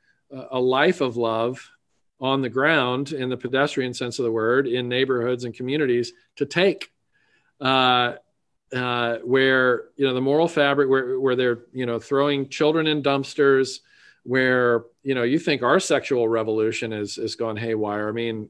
a 0.51 0.61
life 0.61 1.01
of 1.01 1.17
love 1.17 1.71
on 2.21 2.43
the 2.43 2.49
ground 2.49 3.13
in 3.13 3.31
the 3.31 3.37
pedestrian 3.37 3.95
sense 3.95 4.19
of 4.19 4.27
the 4.27 4.33
word 4.33 4.67
in 4.67 4.89
neighborhoods 4.89 5.45
and 5.45 5.55
communities 5.55 6.13
to 6.37 6.45
take 6.45 6.91
uh, 7.61 8.15
uh, 8.75 9.17
where 9.19 9.85
you 9.97 10.07
know 10.07 10.13
the 10.13 10.21
moral 10.21 10.49
fabric 10.49 10.91
where 10.91 11.19
where 11.19 11.37
they're 11.37 11.61
you 11.73 11.87
know 11.87 11.99
throwing 11.99 12.49
children 12.49 12.87
in 12.87 13.03
dumpsters 13.03 13.81
where 14.25 14.85
you 15.03 15.15
know 15.15 15.23
you 15.23 15.39
think 15.39 15.63
our 15.63 15.81
sexual 15.81 16.29
revolution 16.29 16.93
is 16.93 17.17
is 17.17 17.35
gone 17.35 17.57
haywire 17.57 18.09
i 18.09 18.13
mean 18.13 18.49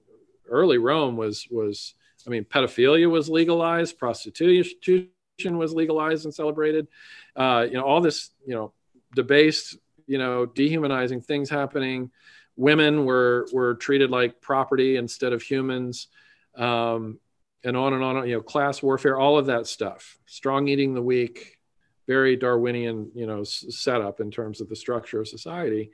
early 0.51 0.79
rome 0.79 1.16
was 1.16 1.47
was 1.51 1.94
i 2.27 2.31
mean 2.31 2.44
pedophilia 2.44 3.09
was 3.09 3.29
legalized 3.29 3.97
prostitution 3.97 5.09
was 5.44 5.72
legalized 5.72 6.24
and 6.24 6.35
celebrated 6.35 6.88
uh, 7.37 7.64
you 7.66 7.74
know 7.74 7.85
all 7.85 8.01
this 8.01 8.31
you 8.46 8.55
know 8.55 8.72
debased 9.14 9.77
you 10.07 10.18
know 10.18 10.46
dehumanizing 10.46 11.20
things 11.20 11.48
happening 11.48 12.11
women 12.57 13.05
were 13.05 13.46
were 13.53 13.74
treated 13.74 14.11
like 14.11 14.40
property 14.40 14.96
instead 14.96 15.33
of 15.33 15.40
humans 15.40 16.09
um, 16.57 17.18
and 17.64 17.77
on 17.77 17.92
and 17.94 18.03
on, 18.03 18.29
you 18.29 18.35
know, 18.35 18.42
class 18.42 18.83
warfare, 18.83 19.18
all 19.18 19.38
of 19.38 19.46
that 19.46 19.66
stuff, 19.66 20.18
strong 20.27 20.68
eating 20.68 20.94
the 20.94 21.03
weak, 21.03 21.59
very 22.07 22.37
Darwinian, 22.37 23.11
you 23.14 23.27
know, 23.27 23.44
setup 23.44 24.20
in 24.20 24.31
terms 24.31 24.61
of 24.61 24.68
the 24.68 24.77
structure 24.77 25.20
of 25.20 25.29
society. 25.29 25.90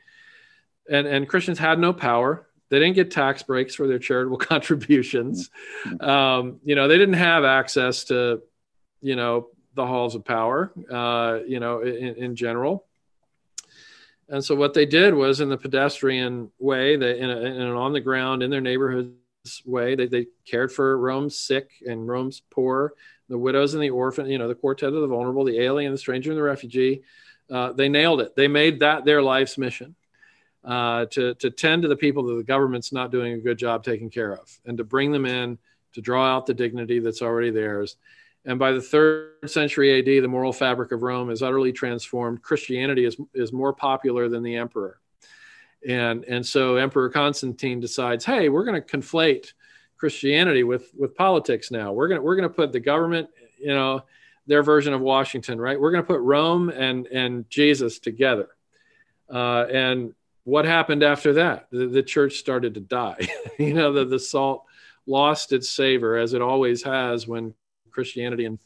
And, 0.90 1.06
and 1.06 1.28
Christians 1.28 1.58
had 1.58 1.78
no 1.78 1.92
power. 1.92 2.46
They 2.68 2.78
didn't 2.78 2.94
get 2.94 3.10
tax 3.10 3.42
breaks 3.42 3.74
for 3.74 3.86
their 3.86 3.98
charitable 3.98 4.36
contributions. 4.38 5.50
Mm-hmm. 5.86 6.08
Um, 6.08 6.60
you 6.64 6.74
know, 6.74 6.88
they 6.88 6.98
didn't 6.98 7.14
have 7.14 7.44
access 7.44 8.04
to, 8.04 8.42
you 9.04 9.16
know, 9.16 9.48
the 9.74 9.86
halls 9.86 10.14
of 10.14 10.24
power, 10.24 10.72
uh, 10.90 11.40
you 11.46 11.60
know, 11.60 11.80
in, 11.80 12.14
in 12.14 12.36
general. 12.36 12.86
And 14.30 14.42
so 14.42 14.54
what 14.54 14.72
they 14.72 14.86
did 14.86 15.12
was 15.12 15.40
in 15.40 15.50
the 15.50 15.58
pedestrian 15.58 16.50
way, 16.58 16.96
they 16.96 17.18
in, 17.18 17.28
a, 17.28 17.36
in 17.36 17.60
an 17.60 17.76
on 17.76 17.92
the 17.92 18.00
ground 18.00 18.42
in 18.42 18.50
their 18.50 18.62
neighborhoods 18.62 19.12
way. 19.66 19.94
They, 19.94 20.06
they 20.06 20.26
cared 20.46 20.72
for 20.72 20.96
Rome's 20.96 21.38
sick 21.38 21.70
and 21.86 22.08
Rome's 22.08 22.40
poor, 22.50 22.94
the 23.28 23.36
widows 23.36 23.74
and 23.74 23.82
the 23.82 23.90
orphan, 23.90 24.26
you 24.26 24.38
know, 24.38 24.48
the 24.48 24.54
quartet 24.54 24.94
of 24.94 25.02
the 25.02 25.06
vulnerable, 25.06 25.44
the 25.44 25.60
alien, 25.60 25.92
the 25.92 25.98
stranger, 25.98 26.30
and 26.30 26.38
the 26.38 26.42
refugee. 26.42 27.02
Uh, 27.50 27.72
they 27.72 27.90
nailed 27.90 28.22
it. 28.22 28.34
They 28.34 28.48
made 28.48 28.80
that 28.80 29.04
their 29.04 29.20
life's 29.20 29.58
mission 29.58 29.94
uh, 30.64 31.04
to, 31.10 31.34
to 31.34 31.50
tend 31.50 31.82
to 31.82 31.88
the 31.88 31.96
people 31.96 32.22
that 32.22 32.36
the 32.36 32.42
government's 32.42 32.90
not 32.90 33.10
doing 33.10 33.34
a 33.34 33.38
good 33.38 33.58
job 33.58 33.84
taking 33.84 34.08
care 34.08 34.32
of 34.32 34.58
and 34.64 34.78
to 34.78 34.84
bring 34.84 35.12
them 35.12 35.26
in 35.26 35.58
to 35.92 36.00
draw 36.00 36.26
out 36.26 36.46
the 36.46 36.54
dignity 36.54 37.00
that's 37.00 37.20
already 37.20 37.50
theirs. 37.50 37.96
And 38.46 38.58
by 38.58 38.72
the 38.72 38.80
third 38.80 39.50
century 39.50 39.98
AD, 39.98 40.22
the 40.22 40.28
moral 40.28 40.52
fabric 40.52 40.92
of 40.92 41.02
Rome 41.02 41.30
is 41.30 41.42
utterly 41.42 41.72
transformed. 41.72 42.42
Christianity 42.42 43.04
is, 43.04 43.16
is 43.32 43.52
more 43.52 43.72
popular 43.72 44.28
than 44.28 44.42
the 44.42 44.56
emperor. 44.56 45.00
And 45.86 46.24
and 46.24 46.44
so 46.44 46.76
emperor 46.76 47.10
constantine 47.10 47.78
decides 47.78 48.24
hey 48.24 48.48
we're 48.48 48.64
going 48.64 48.80
to 48.82 48.96
conflate 48.96 49.52
christianity 49.98 50.64
with 50.64 50.90
with 50.96 51.14
politics 51.14 51.70
now. 51.70 51.92
We're 51.92 52.08
going 52.08 52.22
we're 52.22 52.36
going 52.36 52.48
to 52.48 52.54
put 52.54 52.72
the 52.72 52.80
government 52.80 53.28
you 53.58 53.68
know 53.68 54.02
their 54.46 54.62
version 54.62 54.94
of 54.94 55.02
washington 55.02 55.60
right? 55.60 55.78
We're 55.78 55.90
going 55.90 56.02
to 56.02 56.06
put 56.06 56.20
rome 56.20 56.70
and 56.70 57.06
and 57.08 57.48
jesus 57.50 57.98
together. 57.98 58.48
Uh, 59.30 59.66
and 59.70 60.14
what 60.44 60.64
happened 60.64 61.02
after 61.02 61.34
that? 61.34 61.68
The, 61.70 61.86
the 61.86 62.02
church 62.02 62.38
started 62.38 62.74
to 62.74 62.80
die. 62.80 63.28
You 63.58 63.74
know 63.74 63.92
the, 63.92 64.04
the 64.04 64.18
salt 64.18 64.64
lost 65.06 65.52
its 65.52 65.68
savor 65.68 66.16
as 66.16 66.32
it 66.32 66.42
always 66.42 66.82
has 66.82 67.28
when 67.28 67.54
christianity 67.94 68.44
and 68.44 68.58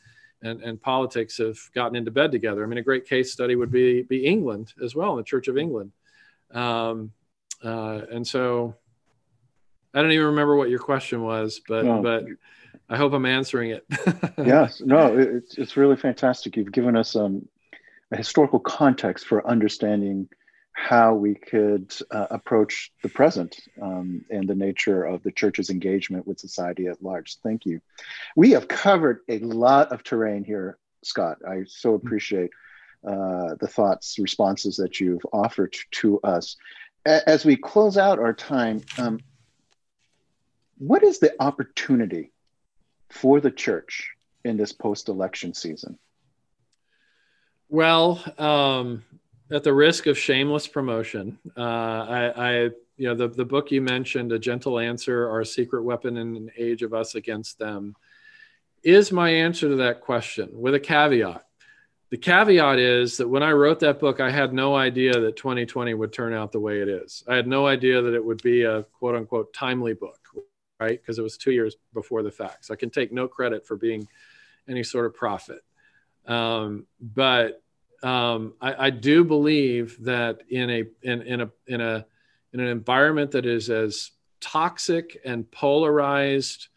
and, 0.43 0.63
and 0.63 0.81
politics 0.81 1.39
have 1.39 1.59
gotten 1.75 1.97
into 1.97 2.11
bed 2.11 2.31
together. 2.31 2.63
I 2.63 2.67
mean, 2.67 2.79
a 2.79 2.83
great 2.83 3.07
case 3.07 3.33
study 3.33 3.57
would 3.57 3.73
be 3.73 4.03
be 4.03 4.25
England 4.25 4.73
as 4.83 4.95
well, 4.95 5.17
the 5.17 5.23
Church 5.23 5.49
of 5.49 5.59
England. 5.59 5.93
Um, 6.53 7.13
uh, 7.65 8.03
and 8.11 8.27
so 8.27 8.75
I 9.93 10.01
don't 10.01 10.13
even 10.13 10.27
remember 10.27 10.57
what 10.57 10.71
your 10.71 10.79
question 10.79 11.23
was, 11.23 11.61
but 11.67 11.85
no. 11.85 12.03
but 12.03 12.25
I 12.89 12.97
hope 12.97 13.13
I'm 13.13 13.27
answering 13.27 13.71
it. 13.71 13.85
yes, 14.39 14.81
no, 14.81 15.17
it's 15.19 15.59
it's 15.59 15.77
really 15.77 15.97
fantastic. 15.97 16.57
You've 16.57 16.73
given 16.73 16.97
us 16.97 17.17
um, 17.17 17.47
a 18.13 18.17
historical 18.17 18.61
context 18.61 19.27
for 19.27 19.47
understanding 19.47 20.29
how 20.79 21.13
we 21.13 21.35
could 21.35 21.93
uh, 22.13 22.29
approach 22.31 22.93
the 23.03 23.09
present 23.09 23.59
um, 23.83 24.25
and 24.31 24.49
the 24.49 24.55
nature 24.55 25.05
of 25.05 25.23
the 25.25 25.33
church's 25.33 25.71
engagement 25.71 26.27
with 26.27 26.39
society 26.39 26.87
at 26.87 27.03
large. 27.03 27.37
Thank 27.43 27.67
you. 27.67 27.81
We 28.37 28.53
have 28.53 28.69
covered 28.69 29.21
a 29.29 29.41
lot 29.41 29.91
of 29.91 30.05
terrain 30.05 30.45
here, 30.45 30.79
Scott. 31.03 31.39
I 31.47 31.65
so 31.67 31.95
appreciate 31.95 32.51
uh, 33.05 33.57
the 33.61 33.67
thoughts, 33.67 34.19
responses 34.21 34.77
that 34.77 35.01
you've 35.01 35.27
offered 35.33 35.75
to 35.91 36.21
us. 36.21 36.57
A- 37.05 37.29
as 37.29 37.45
we 37.45 37.57
close 37.57 37.99
out 37.99 38.21
our 38.21 38.33
time, 38.33 38.83
um, 38.99 39.19
what 40.79 41.03
is 41.03 41.19
the 41.19 41.35
opportunity 41.41 42.31
for 43.11 43.41
the 43.41 43.51
church 43.51 44.13
in 44.45 44.57
this 44.57 44.73
post 44.73 45.09
election 45.09 45.55
season? 45.55 45.99
Well, 47.69 48.23
um, 48.39 49.05
at 49.51 49.65
the 49.65 49.73
risk 49.73 50.07
of 50.07 50.19
shameless 50.19 50.67
promotion, 50.67 51.39
uh, 51.57 51.61
I, 51.61 52.33
I, 52.37 52.53
you 52.97 53.09
know, 53.09 53.15
the, 53.15 53.29
the 53.29 53.45
book 53.45 53.71
you 53.71 53.81
mentioned, 53.81 54.33
A 54.33 54.39
Gentle 54.39 54.79
Answer, 54.79 55.29
Our 55.29 55.45
Secret 55.45 55.83
Weapon 55.83 56.17
in 56.17 56.37
an 56.37 56.51
Age 56.57 56.83
of 56.83 56.93
Us 56.93 57.15
Against 57.15 57.59
Them, 57.59 57.95
is 58.83 59.11
my 59.11 59.31
answer 59.31 59.69
to 59.69 59.77
that 59.77 60.01
question 60.01 60.51
with 60.53 60.75
a 60.75 60.81
caveat. 60.81 61.45
The 62.11 62.17
caveat 62.17 62.79
is 62.79 63.19
that 63.19 63.29
when 63.29 63.43
I 63.43 63.53
wrote 63.53 63.81
that 63.81 64.01
book, 64.01 64.21
I 64.21 64.31
had 64.31 64.53
no 64.53 64.75
idea 64.75 65.19
that 65.21 65.37
2020 65.37 65.95
would 65.95 66.13
turn 66.13 66.33
out 66.33 66.53
the 66.53 66.61
way 66.61 66.81
it 66.81 66.89
is. 66.89 67.23
I 67.29 67.35
had 67.35 67.47
no 67.47 67.67
idea 67.67 68.01
that 68.01 68.15
it 68.15 68.25
would 68.25 68.43
be 68.43 68.63
a 68.63 68.85
quote 68.99 69.15
unquote 69.15 69.53
timely 69.53 69.93
book, 69.93 70.19
right? 70.81 70.99
Because 71.01 71.19
it 71.19 71.23
was 71.23 71.37
two 71.37 71.53
years 71.53 71.77
before 71.93 72.23
the 72.23 72.31
facts. 72.31 72.71
I 72.71 72.77
can 72.77 72.89
take 72.89 73.13
no 73.13 73.29
credit 73.29 73.67
for 73.67 73.77
being 73.77 74.09
any 74.69 74.83
sort 74.85 75.05
of 75.05 75.15
prophet. 75.15 75.63
Um, 76.27 76.87
but 77.01 77.63
um, 78.03 78.55
I, 78.61 78.87
I, 78.87 78.91
do 78.91 79.25
believe 79.25 80.05
that 80.05 80.43
in 80.49 80.71
a 80.71 80.85
in, 81.03 81.23
in 81.23 81.41
a 81.41 81.51
in 81.67 81.81
a 81.81 82.07
in 82.53 82.61
an 82.61 82.69
environment 82.69 83.33
that 83.33 83.45
is 83.45 83.71
as 83.71 84.13
toxic 84.41 85.21
and 85.25 85.51
polarized 85.51 86.69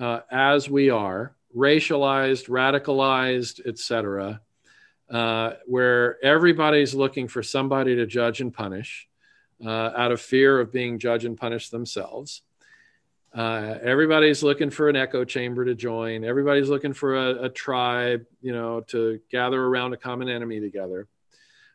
uh, 0.00 0.20
as 0.30 0.68
we 0.68 0.90
are, 0.90 1.36
racialized, 1.54 2.48
radicalized, 2.48 3.66
etc., 3.66 4.40
uh, 5.10 5.52
where 5.66 6.24
everybody's 6.24 6.94
looking 6.94 7.28
for 7.28 7.42
somebody 7.42 7.94
to 7.96 8.06
judge 8.06 8.40
and 8.40 8.52
punish 8.52 9.06
uh, 9.64 9.92
out 9.96 10.12
of 10.12 10.20
fear 10.20 10.60
of 10.60 10.72
being 10.72 10.98
judged 10.98 11.26
and 11.26 11.36
punished 11.36 11.70
themselves. 11.70 12.42
Uh, 13.34 13.78
everybody's 13.82 14.44
looking 14.44 14.70
for 14.70 14.88
an 14.88 14.94
echo 14.94 15.24
chamber 15.24 15.64
to 15.64 15.74
join. 15.74 16.24
Everybody's 16.24 16.68
looking 16.68 16.92
for 16.92 17.16
a, 17.16 17.44
a, 17.44 17.48
tribe, 17.48 18.24
you 18.40 18.52
know, 18.52 18.82
to 18.82 19.18
gather 19.28 19.60
around 19.60 19.92
a 19.92 19.96
common 19.96 20.28
enemy 20.28 20.60
together. 20.60 21.08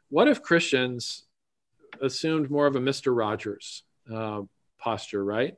What 0.09 0.29
if 0.29 0.41
Christians 0.41 1.23
assumed 2.01 2.49
more 2.49 2.65
of 2.65 2.77
a 2.77 2.79
Mister 2.79 3.13
Rogers 3.13 3.83
uh, 4.11 4.43
posture, 4.77 5.23
right? 5.23 5.55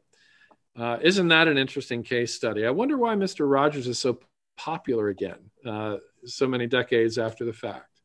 Uh, 0.76 0.98
isn't 1.02 1.28
that 1.28 1.48
an 1.48 1.60
interesting 1.60 2.02
case 2.02 2.34
study? 2.34 2.66
I 2.66 2.72
wonder 2.72 2.98
why 2.98 3.14
Mister 3.14 3.48
Rogers 3.48 3.88
is 3.88 4.00
so 4.00 4.20
popular 4.58 5.10
again, 5.10 5.52
uh, 5.66 5.98
so 6.26 6.48
many 6.48 6.66
decades 6.66 7.20
after 7.20 7.46
the 7.46 7.54
fact. 7.54 8.02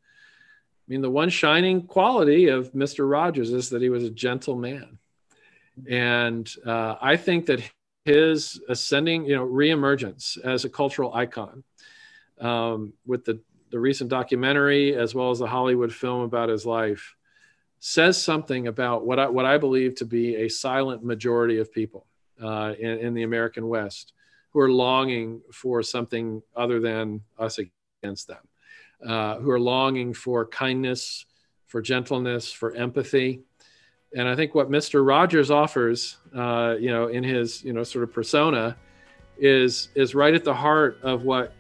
I 0.87 0.87
mean, 0.87 1.01
the 1.01 1.11
one 1.11 1.31
shining 1.31 1.87
quality 1.87 2.49
of 2.49 2.75
Mister 2.75 3.07
Rogers 3.07 3.53
is 3.53 3.71
that 3.71 3.81
he 3.81 3.89
was 3.89 4.05
a 4.05 4.11
gentle 4.11 4.57
man. 4.57 4.99
And 5.89 6.51
uh, 6.65 6.97
I 7.01 7.17
think 7.17 7.47
that 7.47 7.61
his 8.07 8.61
ascending, 8.69 9.27
you 9.27 9.35
know, 9.35 9.45
reemergence 9.45 10.39
as 10.45 10.65
a 10.65 10.69
cultural 10.69 11.13
icon 11.13 11.65
um, 12.41 12.93
with 13.05 13.25
the, 13.25 13.41
the 13.73 13.81
recent 13.81 14.09
documentary 14.09 14.95
as 14.95 15.13
well 15.13 15.33
as 15.33 15.41
the 15.41 15.47
Hollywood 15.47 15.93
film 15.93 16.21
about 16.21 16.49
his 16.49 16.65
life 16.65 17.17
says 17.81 18.23
something 18.23 18.69
about 18.69 19.05
what 19.05 19.19
I, 19.19 19.29
what 19.29 19.45
I 19.45 19.59
believe 19.59 19.97
to 19.97 20.05
be 20.05 20.37
a 20.37 20.49
silent 20.49 21.03
majority 21.03 21.59
of 21.59 21.73
people 21.73 22.07
uh, 22.41 22.75
in, 22.79 22.99
in 22.99 23.15
the 23.15 23.25
American 23.25 23.67
West 23.67 24.13
who 24.51 24.61
are 24.61 24.71
longing 24.71 25.43
for 25.53 25.83
something 25.83 26.41
other 26.55 26.79
than 26.79 27.23
us 27.41 27.59
against 27.59 28.29
them, 28.29 28.49
uh, 29.05 29.39
who 29.39 29.51
are 29.51 29.61
longing 29.61 30.15
for 30.15 30.47
kindness, 30.47 31.27
for 31.67 31.83
gentleness, 31.83 32.53
for 32.53 32.73
empathy 32.77 33.43
and 34.15 34.29
I 34.29 34.37
think 34.37 34.55
what 34.55 34.71
Mr. 34.71 35.07
Rogers 35.07 35.51
offers, 35.51 36.17
uh, 36.35 36.77
you 36.79 36.91
know, 36.91 37.09
in 37.09 37.25
his 37.25 37.63
you 37.65 37.73
know 37.73 37.83
sort 37.83 38.05
of 38.05 38.13
persona, 38.13 38.77
is 39.39 39.89
is 39.95 40.15
right 40.15 40.35
at 40.35 40.45
the 40.45 40.55
heart 40.55 40.99
of 41.03 41.23
what 41.23 41.53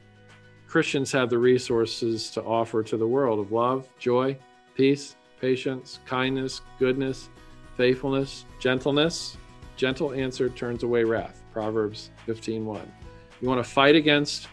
Christians 0.69 1.13
have 1.13 1.31
the 1.31 1.39
resources 1.39 2.31
to 2.31 2.43
offer 2.43 2.83
to 2.83 2.97
the 2.97 3.07
world 3.07 3.39
of 3.39 3.53
love, 3.53 3.89
joy, 3.99 4.37
peace, 4.75 5.17
patience, 5.41 6.01
kindness, 6.07 6.61
goodness, 6.79 7.29
faithfulness, 7.77 8.45
gentleness. 8.61 9.37
Gentle 9.77 10.13
answer 10.13 10.49
turns 10.49 10.83
away 10.83 11.05
wrath. 11.05 11.43
Proverbs 11.53 12.11
15:1. 12.27 12.81
You 13.41 13.49
want 13.49 13.63
to 13.63 13.71
fight 13.71 13.95
against 13.95 14.49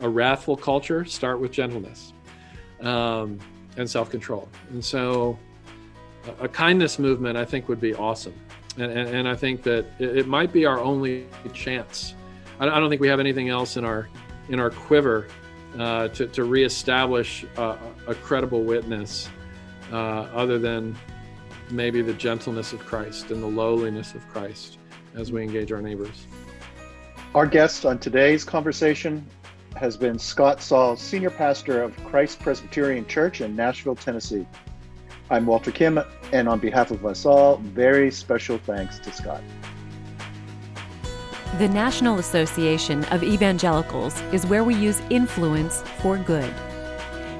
a 0.00 0.08
wrathful 0.08 0.56
culture? 0.56 1.04
Start 1.04 1.40
with 1.40 1.52
gentleness 1.52 2.12
um, 2.82 3.38
and 3.78 3.88
self-control. 3.88 4.48
And 4.70 4.84
so 4.84 5.38
a 6.40 6.48
kindness 6.48 6.98
movement, 6.98 7.36
I 7.36 7.44
think, 7.44 7.68
would 7.68 7.80
be 7.80 7.94
awesome. 7.94 8.34
And, 8.78 8.90
and, 8.90 9.08
and 9.08 9.28
I 9.28 9.34
think 9.34 9.62
that 9.62 9.86
it, 9.98 10.18
it, 10.18 10.26
might 10.26 10.52
be 10.52 10.66
our 10.66 10.78
only 10.78 11.26
chance. 11.52 12.14
I, 12.60 12.66
don't 12.66 12.90
think 12.90 13.00
we 13.00 13.08
have 13.08 13.20
anything 13.20 13.48
else 13.48 13.76
in 13.76 13.84
our 13.84 14.08
in 14.48 14.60
our 14.60 14.70
quiver 14.70 15.28
uh, 15.78 16.08
to, 16.08 16.26
to 16.26 16.44
reestablish 16.44 17.44
a, 17.56 17.78
a 18.06 18.14
credible 18.14 18.62
witness 18.62 19.28
uh, 19.92 19.96
other 19.96 20.58
than 20.58 20.96
maybe 21.70 22.02
the 22.02 22.14
gentleness 22.14 22.72
of 22.72 22.80
Christ 22.80 23.30
and 23.30 23.42
the 23.42 23.46
lowliness 23.46 24.14
of 24.14 24.26
Christ 24.28 24.78
as 25.14 25.32
we 25.32 25.42
engage 25.42 25.72
our 25.72 25.82
neighbors. 25.82 26.26
Our 27.34 27.46
guest 27.46 27.84
on 27.84 27.98
today's 27.98 28.44
conversation 28.44 29.26
has 29.74 29.96
been 29.96 30.18
Scott 30.18 30.62
Sauls, 30.62 31.00
Senior 31.00 31.30
Pastor 31.30 31.82
of 31.82 31.96
Christ 32.04 32.40
Presbyterian 32.40 33.06
Church 33.06 33.40
in 33.40 33.54
Nashville, 33.54 33.96
Tennessee. 33.96 34.46
I'm 35.28 35.44
Walter 35.44 35.72
Kim, 35.72 35.98
and 36.32 36.48
on 36.48 36.60
behalf 36.60 36.92
of 36.92 37.04
us 37.04 37.26
all, 37.26 37.56
very 37.56 38.12
special 38.12 38.58
thanks 38.58 39.00
to 39.00 39.10
Scott. 39.10 39.42
The 41.58 41.68
National 41.68 42.20
Association 42.20 43.02
of 43.06 43.24
Evangelicals 43.24 44.20
is 44.32 44.46
where 44.46 44.62
we 44.62 44.76
use 44.76 45.02
influence 45.10 45.82
for 46.00 46.16
good. 46.16 46.52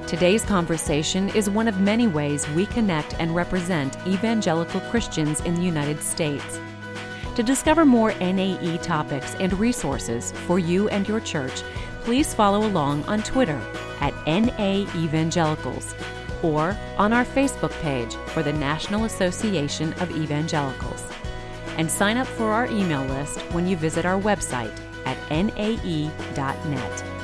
Today's 0.05 0.43
conversation 0.43 1.29
is 1.29 1.49
one 1.49 1.69
of 1.69 1.79
many 1.79 2.07
ways 2.07 2.47
we 2.49 2.65
connect 2.65 3.13
and 3.19 3.33
represent 3.33 3.95
evangelical 4.05 4.81
Christians 4.81 5.39
in 5.41 5.55
the 5.55 5.61
United 5.61 6.01
States. 6.01 6.59
To 7.35 7.43
discover 7.43 7.85
more 7.85 8.13
NAE 8.15 8.79
topics 8.79 9.33
and 9.35 9.57
resources 9.57 10.33
for 10.45 10.59
you 10.59 10.89
and 10.89 11.07
your 11.07 11.21
church, 11.21 11.61
please 12.01 12.33
follow 12.33 12.65
along 12.65 13.05
on 13.05 13.23
Twitter 13.23 13.61
at 14.01 14.13
NA 14.25 14.85
Evangelicals 14.95 15.93
or 16.43 16.77
on 16.97 17.13
our 17.13 17.25
Facebook 17.25 17.71
page 17.81 18.15
for 18.27 18.43
the 18.43 18.53
National 18.53 19.05
Association 19.05 19.93
of 19.93 20.11
Evangelicals. 20.11 21.03
And 21.77 21.89
sign 21.89 22.17
up 22.17 22.27
for 22.27 22.51
our 22.51 22.65
email 22.67 23.03
list 23.05 23.39
when 23.53 23.67
you 23.67 23.77
visit 23.77 24.05
our 24.05 24.19
website 24.19 24.75
at 25.05 25.17
nae.net. 25.29 27.16